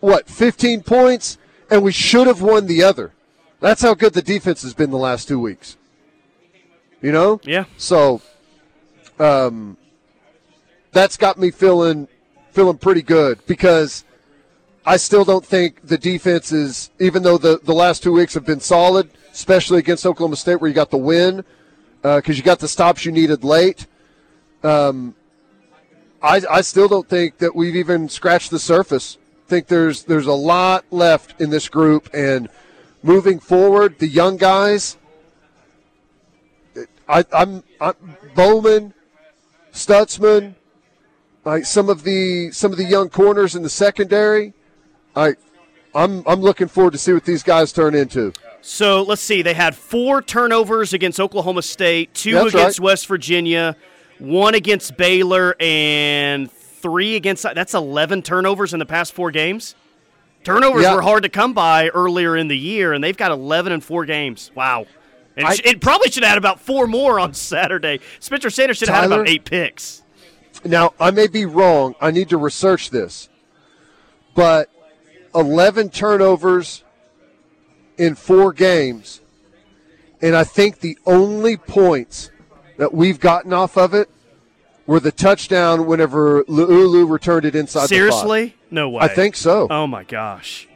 [0.00, 1.38] what 15 points,
[1.70, 3.12] and we should have won the other.
[3.60, 5.76] That's how good the defense has been the last two weeks.
[7.00, 7.40] You know?
[7.44, 7.64] Yeah.
[7.76, 8.20] So,
[9.18, 9.76] um,
[10.92, 12.08] that's got me feeling
[12.50, 14.04] feeling pretty good because
[14.88, 18.46] I still don't think the defense is, even though the the last two weeks have
[18.46, 21.44] been solid, especially against Oklahoma State where you got the win
[22.00, 23.86] because you got the stops you needed late.
[24.62, 25.14] Um,
[26.22, 29.18] I, I still don't think that we've even scratched the surface.
[29.46, 32.48] think there's there's a lot left in this group, and
[33.02, 34.96] moving forward, the young guys.
[37.06, 37.94] I, I'm, I'm
[38.34, 38.94] Bowman,
[39.70, 40.54] Stutsman,
[41.44, 44.54] like some of the some of the young corners in the secondary.
[45.18, 45.34] I,
[45.94, 48.32] I'm I'm looking forward to see what these guys turn into.
[48.60, 49.42] So let's see.
[49.42, 52.84] They had four turnovers against Oklahoma State, two That's against right.
[52.84, 53.76] West Virginia,
[54.18, 57.42] one against Baylor, and three against.
[57.42, 59.74] That's 11 turnovers in the past four games.
[60.44, 60.94] Turnovers Yeah.
[60.94, 64.04] were hard to come by earlier in the year, and they've got 11 in four
[64.04, 64.50] games.
[64.54, 64.86] Wow.
[65.36, 68.00] And I- it, probably should have had about four more on Saturday.
[68.20, 70.02] Spencer Sanders should have had about eight picks.
[70.64, 71.94] Now, I may be wrong.
[72.00, 73.28] I need to research this.
[74.34, 74.68] But
[75.34, 76.82] 11 turnovers
[77.96, 79.20] in four games.
[80.20, 82.30] And I think the only points
[82.76, 84.08] that we've gotten off of it
[84.86, 87.88] were the touchdown whenever Luulu returned it inside the.
[87.88, 88.56] Seriously?
[88.70, 89.02] No way.
[89.02, 89.66] I think so.
[89.70, 90.66] Oh, my gosh.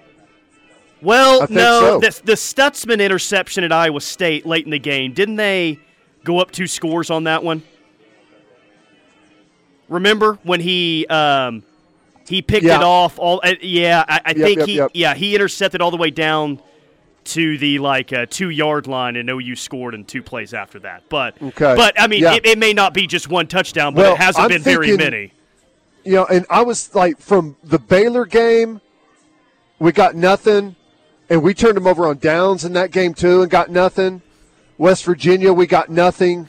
[1.00, 1.80] Well, no.
[1.80, 2.00] so.
[2.00, 5.80] The, the Stutsman interception at Iowa State late in the game, didn't they
[6.24, 7.62] go up two scores on that one?
[9.88, 11.64] Remember when he um,
[12.32, 12.76] he picked Yeah.
[12.76, 13.40] it off all?
[13.44, 14.90] Uh, yeah, I, I Yep, think yep, he yep.
[14.94, 16.60] yeah he intercepted all the way down
[17.24, 21.04] to the like uh, two yard line, and OU scored in two plays after that.
[21.08, 21.74] But Okay.
[21.76, 22.34] but I mean, Yeah.
[22.34, 24.88] it, it may not be just one touchdown, but Well, it hasn't I'm been very
[24.88, 25.32] thinking- many.
[26.04, 28.80] You know, and I was like, from the Baylor game,
[29.78, 30.74] we got nothing.
[31.30, 34.20] And we turned them over on downs in that game, too, and got nothing.
[34.78, 36.48] West Virginia, we got nothing.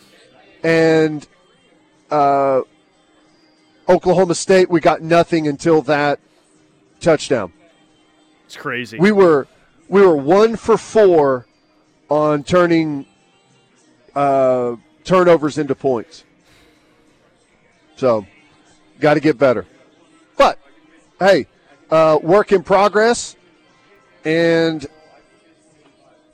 [0.64, 1.28] And
[2.10, 2.62] uh,
[3.88, 6.20] Oklahoma State, we got nothing until that
[7.00, 7.52] touchdown.
[8.46, 8.98] It's crazy.
[8.98, 9.48] We were
[9.90, 11.48] we were one for four
[12.10, 13.06] on turning
[14.16, 16.24] uh, turnovers into points.
[17.96, 18.26] So,
[19.00, 19.66] got to get better.
[20.38, 20.60] But
[21.20, 21.48] hey,
[21.92, 23.36] uh, work in progress,
[24.26, 24.86] and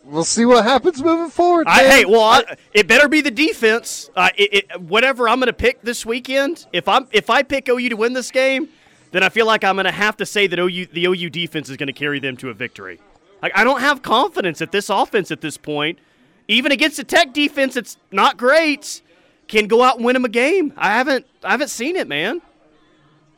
[0.09, 1.67] we'll see what happens moving forward.
[1.67, 4.09] I, hey, well, I, it better be the defense.
[4.15, 7.69] Uh, it, it, whatever I'm going to pick this weekend, if I'm if I pick
[7.69, 8.69] OU to win this game,
[9.11, 11.69] then I feel like I'm going to have to say that OU the OU defense
[11.69, 12.99] is going to carry them to a victory.
[13.41, 15.99] Like I don't have confidence that this offense at this point,
[16.47, 19.01] even against a Tech defense that's not great,
[19.47, 20.73] can go out and win them a game.
[20.77, 22.41] I haven't I haven't seen it, man.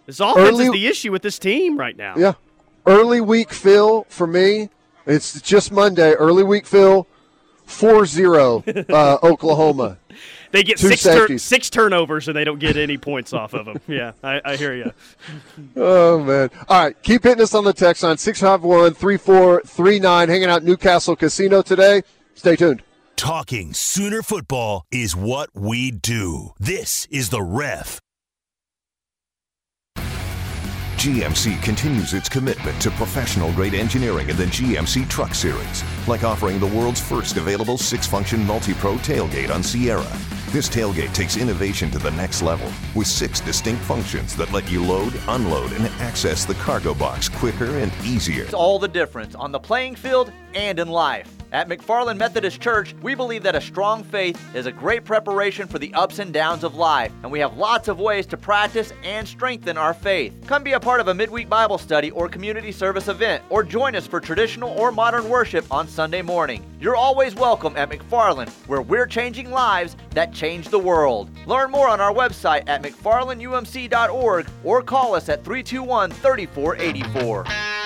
[0.05, 2.15] This offense is the issue with this team right now.
[2.17, 2.34] yeah,
[2.86, 4.69] early week Phil for me.
[5.05, 6.13] It's just Monday.
[6.13, 7.07] Early week Phil,
[7.67, 9.97] 4-0 uh, Oklahoma.
[10.51, 13.79] They get six tur- six turnovers and they don't get any points off of them.
[13.87, 14.91] Yeah, I, I hear you.
[15.77, 16.49] Oh, man.
[16.67, 17.01] All right.
[17.03, 20.29] Keep hitting us on the text line 651 3439.
[20.29, 22.01] Hanging out Newcastle Casino today.
[22.35, 22.83] Stay tuned.
[23.15, 26.53] Talking Sooner football is what we do.
[26.59, 28.01] This is the ref.
[31.01, 36.59] GMC continues its commitment to professional grade engineering in the GMC Truck Series, like offering
[36.59, 40.05] the world's first available six function multi pro tailgate on Sierra.
[40.51, 44.85] This tailgate takes innovation to the next level with six distinct functions that let you
[44.85, 48.43] load, unload, and access the cargo box quicker and easier.
[48.43, 51.40] It's all the difference on the playing field and in life.
[51.53, 55.79] At McFarland Methodist Church, we believe that a strong faith is a great preparation for
[55.79, 59.27] the ups and downs of life, and we have lots of ways to practice and
[59.27, 60.33] strengthen our faith.
[60.47, 63.97] Come be a part of a midweek Bible study or community service event, or join
[63.97, 66.65] us for traditional or modern worship on Sunday morning.
[66.79, 71.29] You're always welcome at McFarland, where we're changing lives that change the world.
[71.45, 77.81] Learn more on our website at mcfarlandumc.org or call us at 321 3484.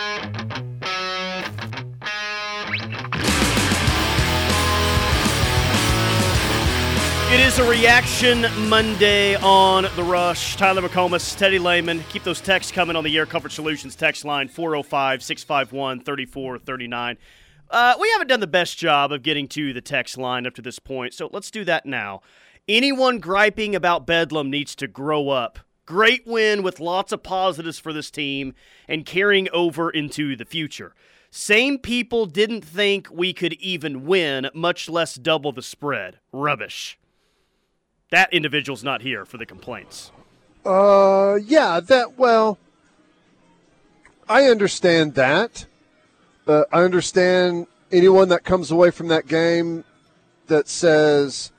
[7.36, 10.56] It is a reaction Monday on The Rush.
[10.56, 12.02] Tyler McComas, Teddy Lehman.
[12.08, 17.18] Keep those texts coming on the Air Comfort Solutions text line 405 651 3439.
[17.70, 20.62] Uh, We haven't done the best job of getting to the text line up to
[20.62, 22.22] this point, so let's do that now.
[22.70, 25.60] Anyone griping about Bedlam needs to grow up.
[25.86, 28.54] Great win with lots of positives for this team
[28.88, 30.96] and carrying over into the future.
[31.32, 36.20] Same people didn't think we could even win, much less double the spread.
[36.32, 36.98] Rubbish.
[38.12, 40.12] That individual's not here for the complaints.
[40.66, 42.58] Uh, yeah, that, well,
[44.28, 45.66] I understand that.
[46.48, 49.84] Uh, I understand anyone that comes away from that game
[50.48, 51.52] that says,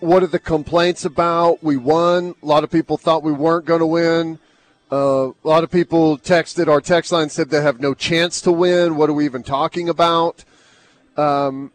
[0.00, 1.62] what are the complaints about?
[1.62, 2.34] We won.
[2.42, 4.38] A lot of people thought we weren't going to win.
[4.90, 8.52] Uh, a lot of people texted our text line said they have no chance to
[8.52, 8.96] win.
[8.96, 10.44] What are we even talking about?
[11.16, 11.72] Um,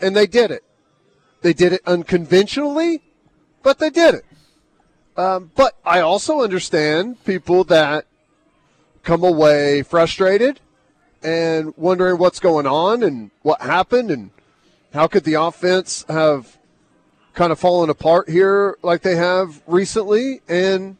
[0.00, 0.64] and they did it.
[1.46, 3.02] They did it unconventionally,
[3.62, 4.24] but they did it.
[5.16, 8.04] Um, but I also understand people that
[9.04, 10.58] come away frustrated
[11.22, 14.32] and wondering what's going on and what happened and
[14.92, 16.58] how could the offense have
[17.32, 20.40] kind of fallen apart here like they have recently.
[20.48, 20.96] And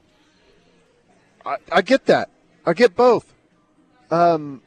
[1.44, 2.30] I, I get that.
[2.64, 3.34] I get both.
[4.12, 4.62] Um,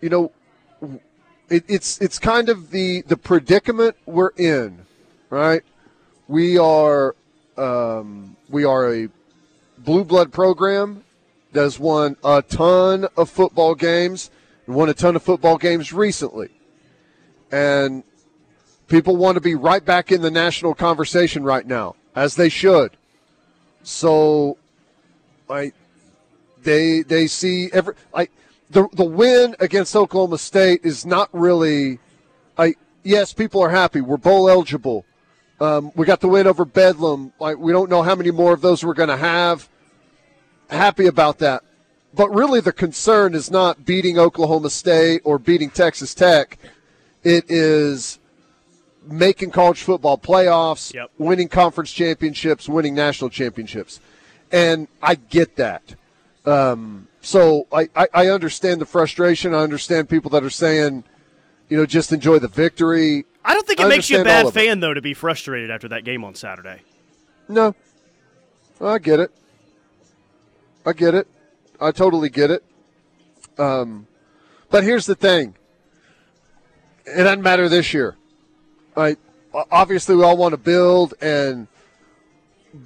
[0.00, 0.32] you know,
[1.48, 4.86] it, it's it's kind of the the predicament we're in,
[5.30, 5.62] right?
[6.26, 7.14] We are
[7.56, 9.08] um, we are a
[9.78, 11.04] blue blood program
[11.52, 14.30] that has won a ton of football games
[14.66, 16.50] and won a ton of football games recently,
[17.50, 18.02] and
[18.88, 22.96] people want to be right back in the national conversation right now, as they should.
[23.82, 24.58] So,
[25.48, 25.74] like,
[26.62, 28.30] they they see every like
[28.70, 31.98] the the win against Oklahoma State is not really
[32.56, 34.00] like yes, people are happy.
[34.00, 35.04] We're bowl eligible.
[35.60, 37.32] Um, we got the win over Bedlam.
[37.40, 39.68] Like we don't know how many more of those we're going to have.
[40.70, 41.62] Happy about that.
[42.14, 46.58] But really, the concern is not beating Oklahoma State or beating Texas Tech.
[47.22, 48.18] It is
[49.06, 51.10] making college football playoffs, Yep.
[51.18, 54.00] winning conference championships, winning national championships.
[54.52, 55.94] And I get that.
[56.48, 59.54] Um, so I, I, I understand the frustration.
[59.54, 61.04] I understand people that are saying,
[61.68, 63.26] you know, just enjoy the victory.
[63.44, 65.88] I don't think it I makes you a bad fan though to be frustrated after
[65.88, 66.80] that game on Saturday.
[67.48, 67.74] No,
[68.80, 69.30] I get it.
[70.86, 71.26] I get it.
[71.80, 72.64] I totally get it.
[73.58, 74.06] Um,
[74.70, 75.54] but here's the thing.
[77.04, 78.16] It doesn't matter this year.
[78.96, 79.18] Right?
[79.70, 81.68] Obviously, we all want to build and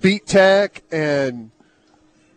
[0.01, 1.51] beat Tech and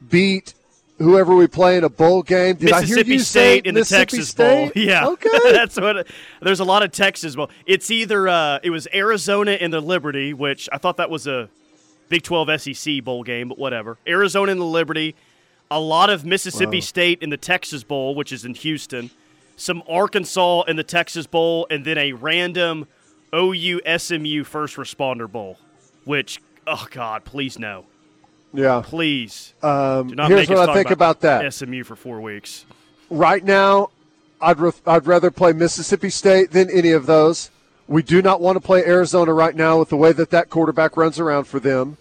[0.09, 0.54] beat
[0.97, 2.55] whoever we play in a bowl game.
[2.55, 4.73] Did I hear Mississippi you State say in the Texas State?
[4.73, 4.83] Bowl.
[4.83, 5.07] Yeah.
[5.07, 5.29] Okay.
[5.51, 6.07] That's what
[6.41, 7.49] there's a lot of Texas bowl.
[7.65, 11.49] It's either uh, it was Arizona in the Liberty, which I thought that was a
[12.09, 13.97] Big 12 SEC bowl game, but whatever.
[14.07, 15.15] Arizona in the Liberty,
[15.71, 19.09] a lot of Mississippi State in the Texas Bowl, which is in Houston,
[19.55, 22.87] some Arkansas in the Texas Bowl, and then a random
[23.33, 25.57] OU SMU First Responder Bowl,
[26.03, 27.85] which oh god, please no.
[28.57, 28.81] Yeah.
[28.85, 29.53] Please.
[29.63, 31.53] Um, here's what I think about that.
[31.53, 32.65] SMU for 4 weeks.
[33.09, 33.89] right now,
[34.41, 37.49] I'd re- I'd rather play Mississippi State than any of those.
[37.87, 40.97] We do not want to play Arizona right now with the way that that quarterback
[40.97, 41.97] runs around for them.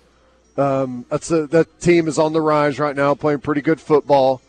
[0.56, 4.40] Um, that's a, that team is on the rise right now, playing pretty good football.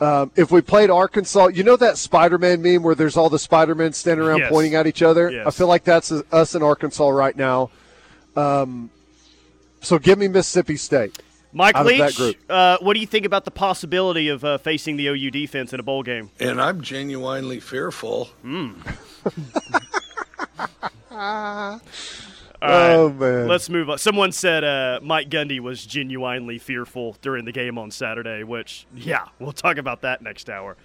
[0.00, 3.92] Um, if we played Arkansas, you know that Spider-Man meme where there's all the Spider-Men
[3.92, 4.48] standing around Yes.
[4.50, 5.30] pointing at each other.
[5.30, 5.46] Yes.
[5.46, 7.70] I feel like that's us in Arkansas right now.
[8.36, 8.90] Um,
[9.82, 11.18] so give me Mississippi State.
[11.52, 14.58] Mike out of that Leach, uh, what do you think about the possibility of uh,
[14.58, 16.30] facing the OU defense in a bowl game?
[16.38, 18.30] And I'm genuinely fearful.
[21.12, 21.80] oh
[22.62, 23.98] man, Let's move on.
[23.98, 29.26] Someone said uh, Mike Gundy was genuinely fearful during the game on Saturday, which, yeah,
[29.38, 30.76] we'll talk about that next hour.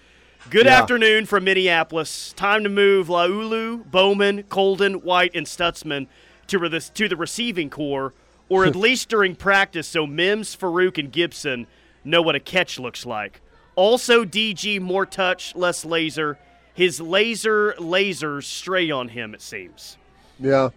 [0.49, 0.81] Good Yeah.
[0.81, 2.33] afternoon from Minneapolis.
[2.33, 6.07] Time to move Laulu, Bowman, Coldon, White, and Stutsman
[6.47, 8.13] to, re- this, to the receiving corps,
[8.49, 11.67] or at least during practice, so Mims, Farooq, and Gibson
[12.03, 13.41] know what a catch looks like.
[13.75, 16.37] Also, DG, more touch, less laser.
[16.73, 19.97] His laser lasers stray on him, it seems.
[20.39, 20.69] Yeah.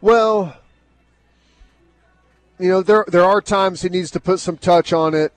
[0.00, 0.56] Well,
[2.58, 5.32] you know, there there are times he needs to put some touch on it.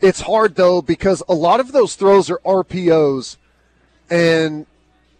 [0.00, 3.36] It's hard though because a lot of those throws are RPOs
[4.10, 4.66] and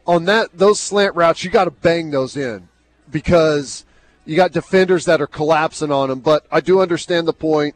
[0.07, 2.69] on that those slant routes you got to bang those in
[3.11, 3.86] because
[4.27, 7.75] you got defenders that are collapsing on them, but I do understand the point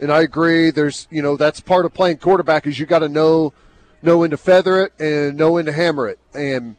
[0.00, 3.08] and I agree there's, you know, that's part of playing quarterback is you got to
[3.08, 3.52] know
[4.00, 6.18] know when to feather it and know when to hammer it.
[6.32, 6.76] And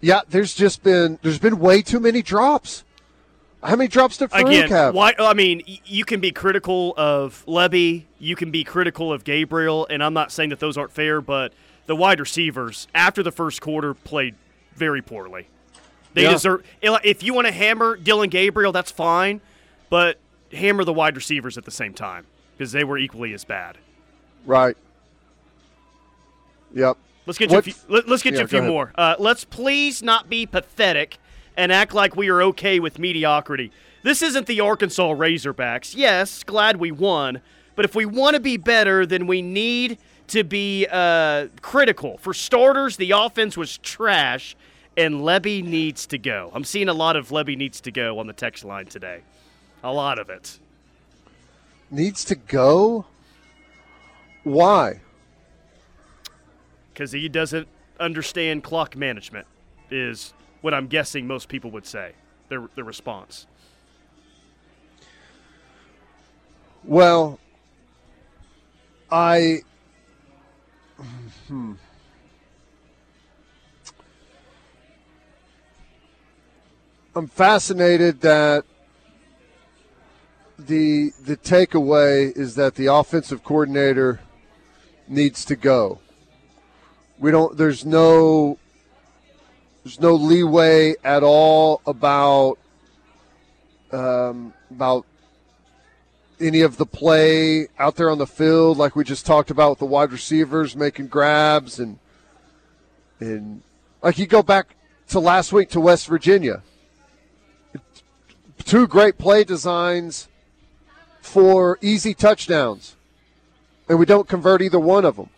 [0.00, 2.84] yeah, there's just been there's been way too many drops.
[3.62, 4.94] How many drops did Farooq Again, have?
[4.94, 5.14] why?
[5.18, 10.04] I mean, you can be critical of Lebby, you can be critical of Gabriel, and
[10.04, 11.52] I'm not saying that those aren't fair, but
[11.86, 14.34] the wide receivers after the first quarter played
[14.74, 15.48] very poorly.
[16.16, 16.30] They Yeah.
[16.32, 16.62] deserve.
[16.82, 19.42] If you want to hammer Dillon Gabriel, that's fine,
[19.90, 20.18] but
[20.50, 22.24] hammer the wide receivers at the same time
[22.56, 23.76] because they were equally as bad.
[24.46, 24.78] Right.
[26.74, 26.96] Yep.
[27.26, 28.70] Let's get you a few, let, us get Yeah, you a few ahead.
[28.70, 28.92] more.
[28.94, 31.18] Uh, let's please not be pathetic
[31.54, 33.70] and act like we are okay with mediocrity.
[34.02, 35.94] This isn't the Arkansas Razorbacks.
[35.94, 37.42] Yes, glad we won,
[37.74, 39.98] but if we want to be better, then we need
[40.28, 42.16] to be uh, critical.
[42.18, 44.56] For starters, the offense was trash,
[44.96, 46.50] and Lebby needs to go.
[46.54, 49.20] I'm seeing a lot of Lebby needs to go on the text line today.
[49.84, 50.58] A lot of it.
[51.90, 53.06] Needs to go.
[54.42, 55.00] Why?
[56.96, 57.68] because he doesn't
[58.00, 59.46] understand clock management
[59.90, 60.32] is
[60.62, 62.12] what I'm guessing most people would say.
[62.48, 63.46] Their their response.
[66.84, 67.38] Well,
[69.10, 69.60] I.
[71.48, 71.74] Hmm.
[77.16, 78.66] I'm fascinated that
[80.58, 84.20] the the takeaway is that the offensive coordinator
[85.08, 86.00] needs to go.
[87.18, 87.56] We don't.
[87.56, 88.58] There's no.
[89.82, 92.58] There's no leeway at all about
[93.92, 95.06] um, about
[96.38, 99.78] any of the play out there on the field, like we just talked about with
[99.78, 101.98] the wide receivers making grabs and
[103.20, 103.62] and
[104.02, 104.76] like you go back
[105.08, 106.62] to last week to West Virginia.
[108.64, 110.28] Two great play designs
[111.20, 112.96] for easy touchdowns,
[113.88, 115.30] and we don't convert either one of them.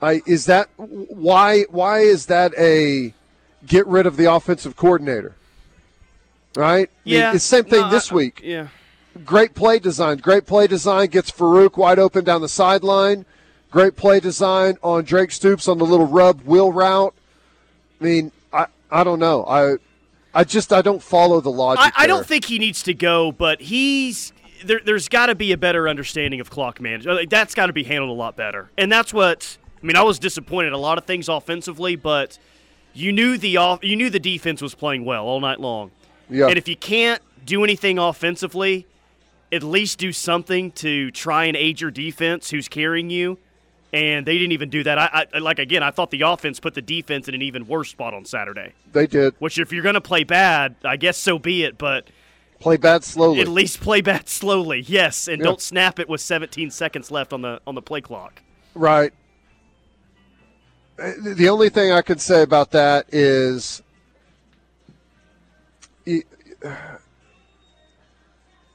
[0.00, 1.62] I, is that why?
[1.70, 3.12] Why is that a
[3.66, 5.34] get rid of the offensive coordinator?
[6.56, 6.90] Right?
[7.04, 7.32] I mean, Yeah.
[7.32, 8.40] it's the same thing No, this I- week.
[8.44, 8.68] Yeah.
[9.24, 10.18] Great play design.
[10.18, 13.24] Great play design gets Farooq wide open down the sideline.
[13.70, 17.14] Great play design on Drake Stoops on the little rub wheel route.
[18.00, 19.44] I mean, I I don't know.
[19.46, 19.76] I
[20.38, 21.92] I just I don't follow the logic.
[21.96, 24.32] I, I don't think he needs to go, but he's
[24.64, 24.80] there.
[24.84, 27.28] There's got to be a better understanding of clock management.
[27.28, 29.96] That's got to be handled a lot better, and that's what I mean.
[29.96, 32.38] I was disappointed a lot of things offensively, but
[32.94, 35.90] you knew the off, you knew the defense was playing well all night long.
[36.30, 36.46] Yeah.
[36.46, 38.86] And if you can't do anything offensively,
[39.50, 43.38] at least do something to try and aid your defense who's carrying you.
[43.92, 44.98] And they didn't even do that.
[44.98, 45.82] I, I like again.
[45.82, 48.72] I thought the offense put the defense in an even worse spot on Saturday.
[48.92, 51.78] They did Which, if you're going to play bad, I guess so be it.
[51.78, 52.08] But
[52.60, 53.40] play bad slowly.
[53.40, 55.44] at least play bad slowly, yes, and Yeah.
[55.46, 58.42] don't snap it with 17 seconds left on the on the play clock.
[58.74, 59.12] Right.
[60.98, 63.82] The only thing I could say about that is
[66.06, 66.24] y-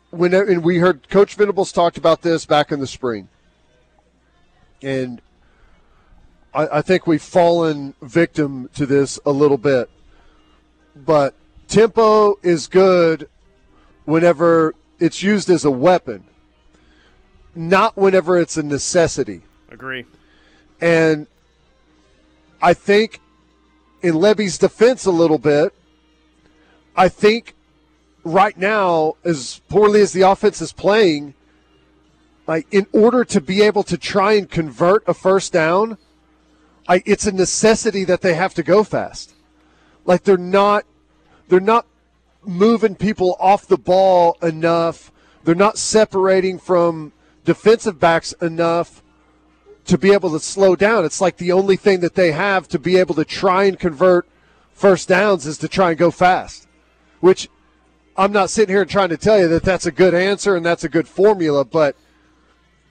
[0.09, 3.28] when and we heard Coach Venables talked about this back in the spring,
[4.84, 5.22] and
[6.54, 9.90] I, I think we've fallen victim to this a little bit.
[10.96, 11.34] But
[11.68, 13.28] tempo is good
[14.06, 16.24] whenever it's used as a weapon,
[17.56, 19.42] not whenever it's a necessity.
[19.72, 20.06] Agree.
[20.80, 21.28] And
[22.62, 23.20] I think,
[24.02, 25.74] in Lebby's defense, a little bit,
[26.96, 27.56] I think
[28.24, 31.34] right now, as poorly as the offense is playing,
[32.48, 35.98] like in order to be able to try and convert a first down,
[36.88, 39.34] I, it's a necessity that they have to go fast.
[40.06, 40.86] Like they're not,
[41.48, 41.86] they're not
[42.44, 45.12] moving people off the ball enough.
[45.44, 47.14] They're not separating from
[47.46, 49.02] defensive backs enough
[49.86, 51.06] to be able to slow down.
[51.06, 54.28] It's like the only thing that they have to be able to try and convert
[54.74, 56.68] first downs is to try and go fast,
[57.20, 57.50] which
[58.16, 60.84] I'm not sitting here trying to tell you that that's a good answer and that's
[60.84, 61.96] a good formula, but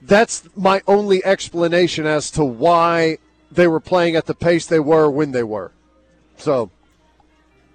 [0.02, 3.18] that's my only explanation as to why
[3.50, 5.72] they were playing at the pace they were when they were.
[6.36, 6.70] So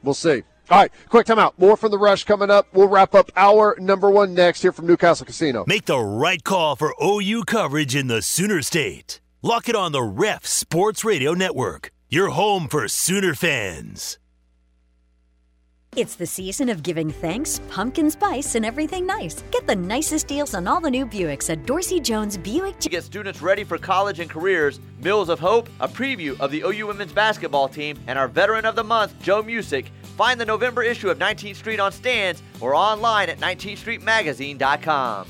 [0.03, 0.43] we'll see.
[0.69, 1.53] All right, quick timeout.
[1.57, 2.67] More from the rush coming up.
[2.73, 5.63] We'll wrap up our number one next here from Newcastle Casino.
[5.65, 9.21] Make the right call for OU coverage in the Sooner State.
[9.41, 14.17] Lock it on the Ref Sports Radio Network, your home for Sooner fans.
[15.97, 19.41] It's the season of giving thanks, pumpkin spice, and everything nice.
[19.49, 22.77] Get the nicest deals on all the new Buicks at Dorsey Jones Buick.
[22.81, 26.61] To get students ready for college and careers, Mills of Hope, a preview of the
[26.61, 29.91] OU women's basketball team, and our veteran of the month, Joe Music.
[30.15, 35.27] Find the November issue of 19th Street on stands or online at 19thstreetmagazine.com.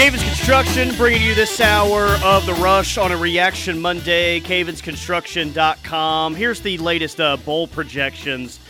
[0.00, 4.40] Cavens Construction bringing you this hour of the rush on a reaction Monday.
[4.40, 6.34] CavensConstruction.com.
[6.34, 8.60] Here's the latest uh, bowl projections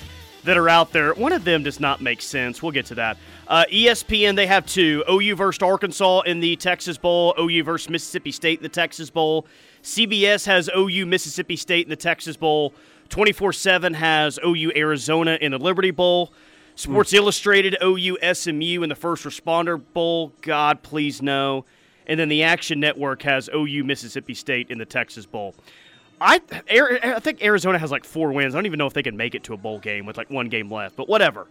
[0.43, 1.14] that are out there.
[1.14, 2.64] One of them does not make sense.
[2.64, 3.16] We'll get to that.
[3.47, 8.33] Uh, ESPN, they have two OU versus Arkansas in the Texas Bowl, OU versus Mississippi
[8.33, 9.47] State in the Texas Bowl.
[9.85, 12.74] CBS has OU Mississippi State in the Texas Bowl.
[13.09, 16.33] 24 7 has OU Arizona in the Liberty Bowl.
[16.81, 20.33] Sports Illustrated, OU SMU in the First Responder Bowl.
[20.43, 21.64] God, please no.
[22.07, 25.55] And then the Action Network has OU Mississippi State in the Texas Bowl.
[26.20, 28.55] I I think Arizona has like four wins.
[28.55, 30.28] I don't even know if they can make it to a bowl game with like
[30.31, 31.47] one game left, but whatever.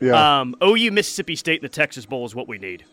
[0.00, 0.40] Yeah.
[0.40, 2.84] Um, OU Mississippi State in the Texas Bowl is what we need.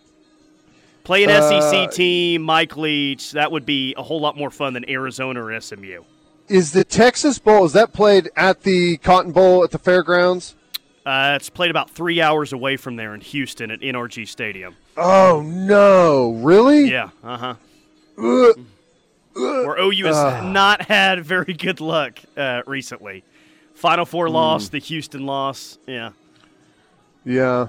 [1.04, 3.32] Play an Uh, SEC team, Mike Leach.
[3.34, 6.04] That would be a whole lot more fun than Arizona or SMU.
[6.48, 10.56] Is the Texas Bowl, is that played at the Cotton Bowl at the fairgrounds?
[11.06, 14.76] Uh, it's played about three hours away from there in Houston at NRG Stadium.
[14.96, 16.32] Oh, no.
[16.42, 16.90] Really?
[16.90, 18.54] Yeah, uh huh.
[19.36, 20.46] Where OU has Ugh.
[20.54, 23.24] not had very good luck uh, recently.
[23.74, 24.34] Final four Hmm.
[24.36, 25.78] loss, the Houston loss.
[25.88, 26.12] Yeah.
[27.26, 27.68] Yeah.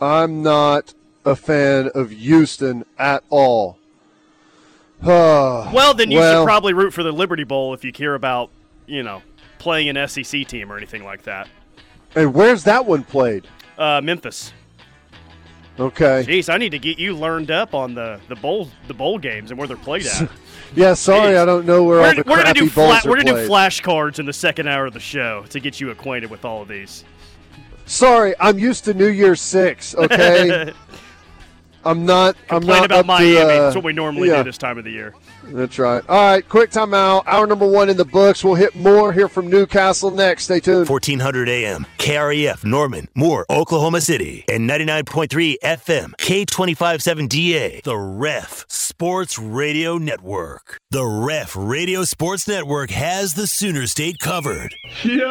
[0.00, 0.92] I'm not
[1.24, 3.78] a fan of Houston at all.
[5.04, 8.50] Well, then you Well, should probably root for the Liberty Bowl if you care about,
[8.86, 9.22] you know,
[9.58, 11.48] playing an SEC team or anything like that.
[12.14, 13.46] And where's that one played?
[13.78, 14.52] Uh, Memphis.
[15.80, 16.24] Okay.
[16.26, 19.50] Jeez, I need to get you learned up on the, the bowl the bowl games
[19.50, 20.30] and where they're played at.
[20.74, 23.16] Yeah, sorry, I don't know where all we're, the we're gonna do fla- are we're
[23.22, 26.46] gonna do flashcards in the second hour of the show to get you acquainted with
[26.46, 27.04] all of these.
[27.84, 29.94] Sorry, I'm used to New Year's Six.
[29.94, 30.72] Okay.
[31.84, 32.36] I'm not.
[32.50, 33.34] I'm Complain not about up Miami.
[33.34, 34.38] To, uh, That's what we normally yeah.
[34.38, 35.14] do this time of the year.
[35.44, 36.02] That's right.
[36.08, 37.24] All right, quick timeout.
[37.26, 38.44] Hour number one in the books.
[38.44, 40.44] We'll hit more here from Newcastle next.
[40.44, 40.88] Stay tuned.
[40.88, 49.98] 1400 AM, KREF, Norman, Moore, Oklahoma City, and 99.3 FM, K257DA, The Ref Sports Radio
[49.98, 50.78] Network.
[50.90, 54.74] The Ref Radio Sports Network has the Sooner State covered.
[55.04, 55.22] Yeah.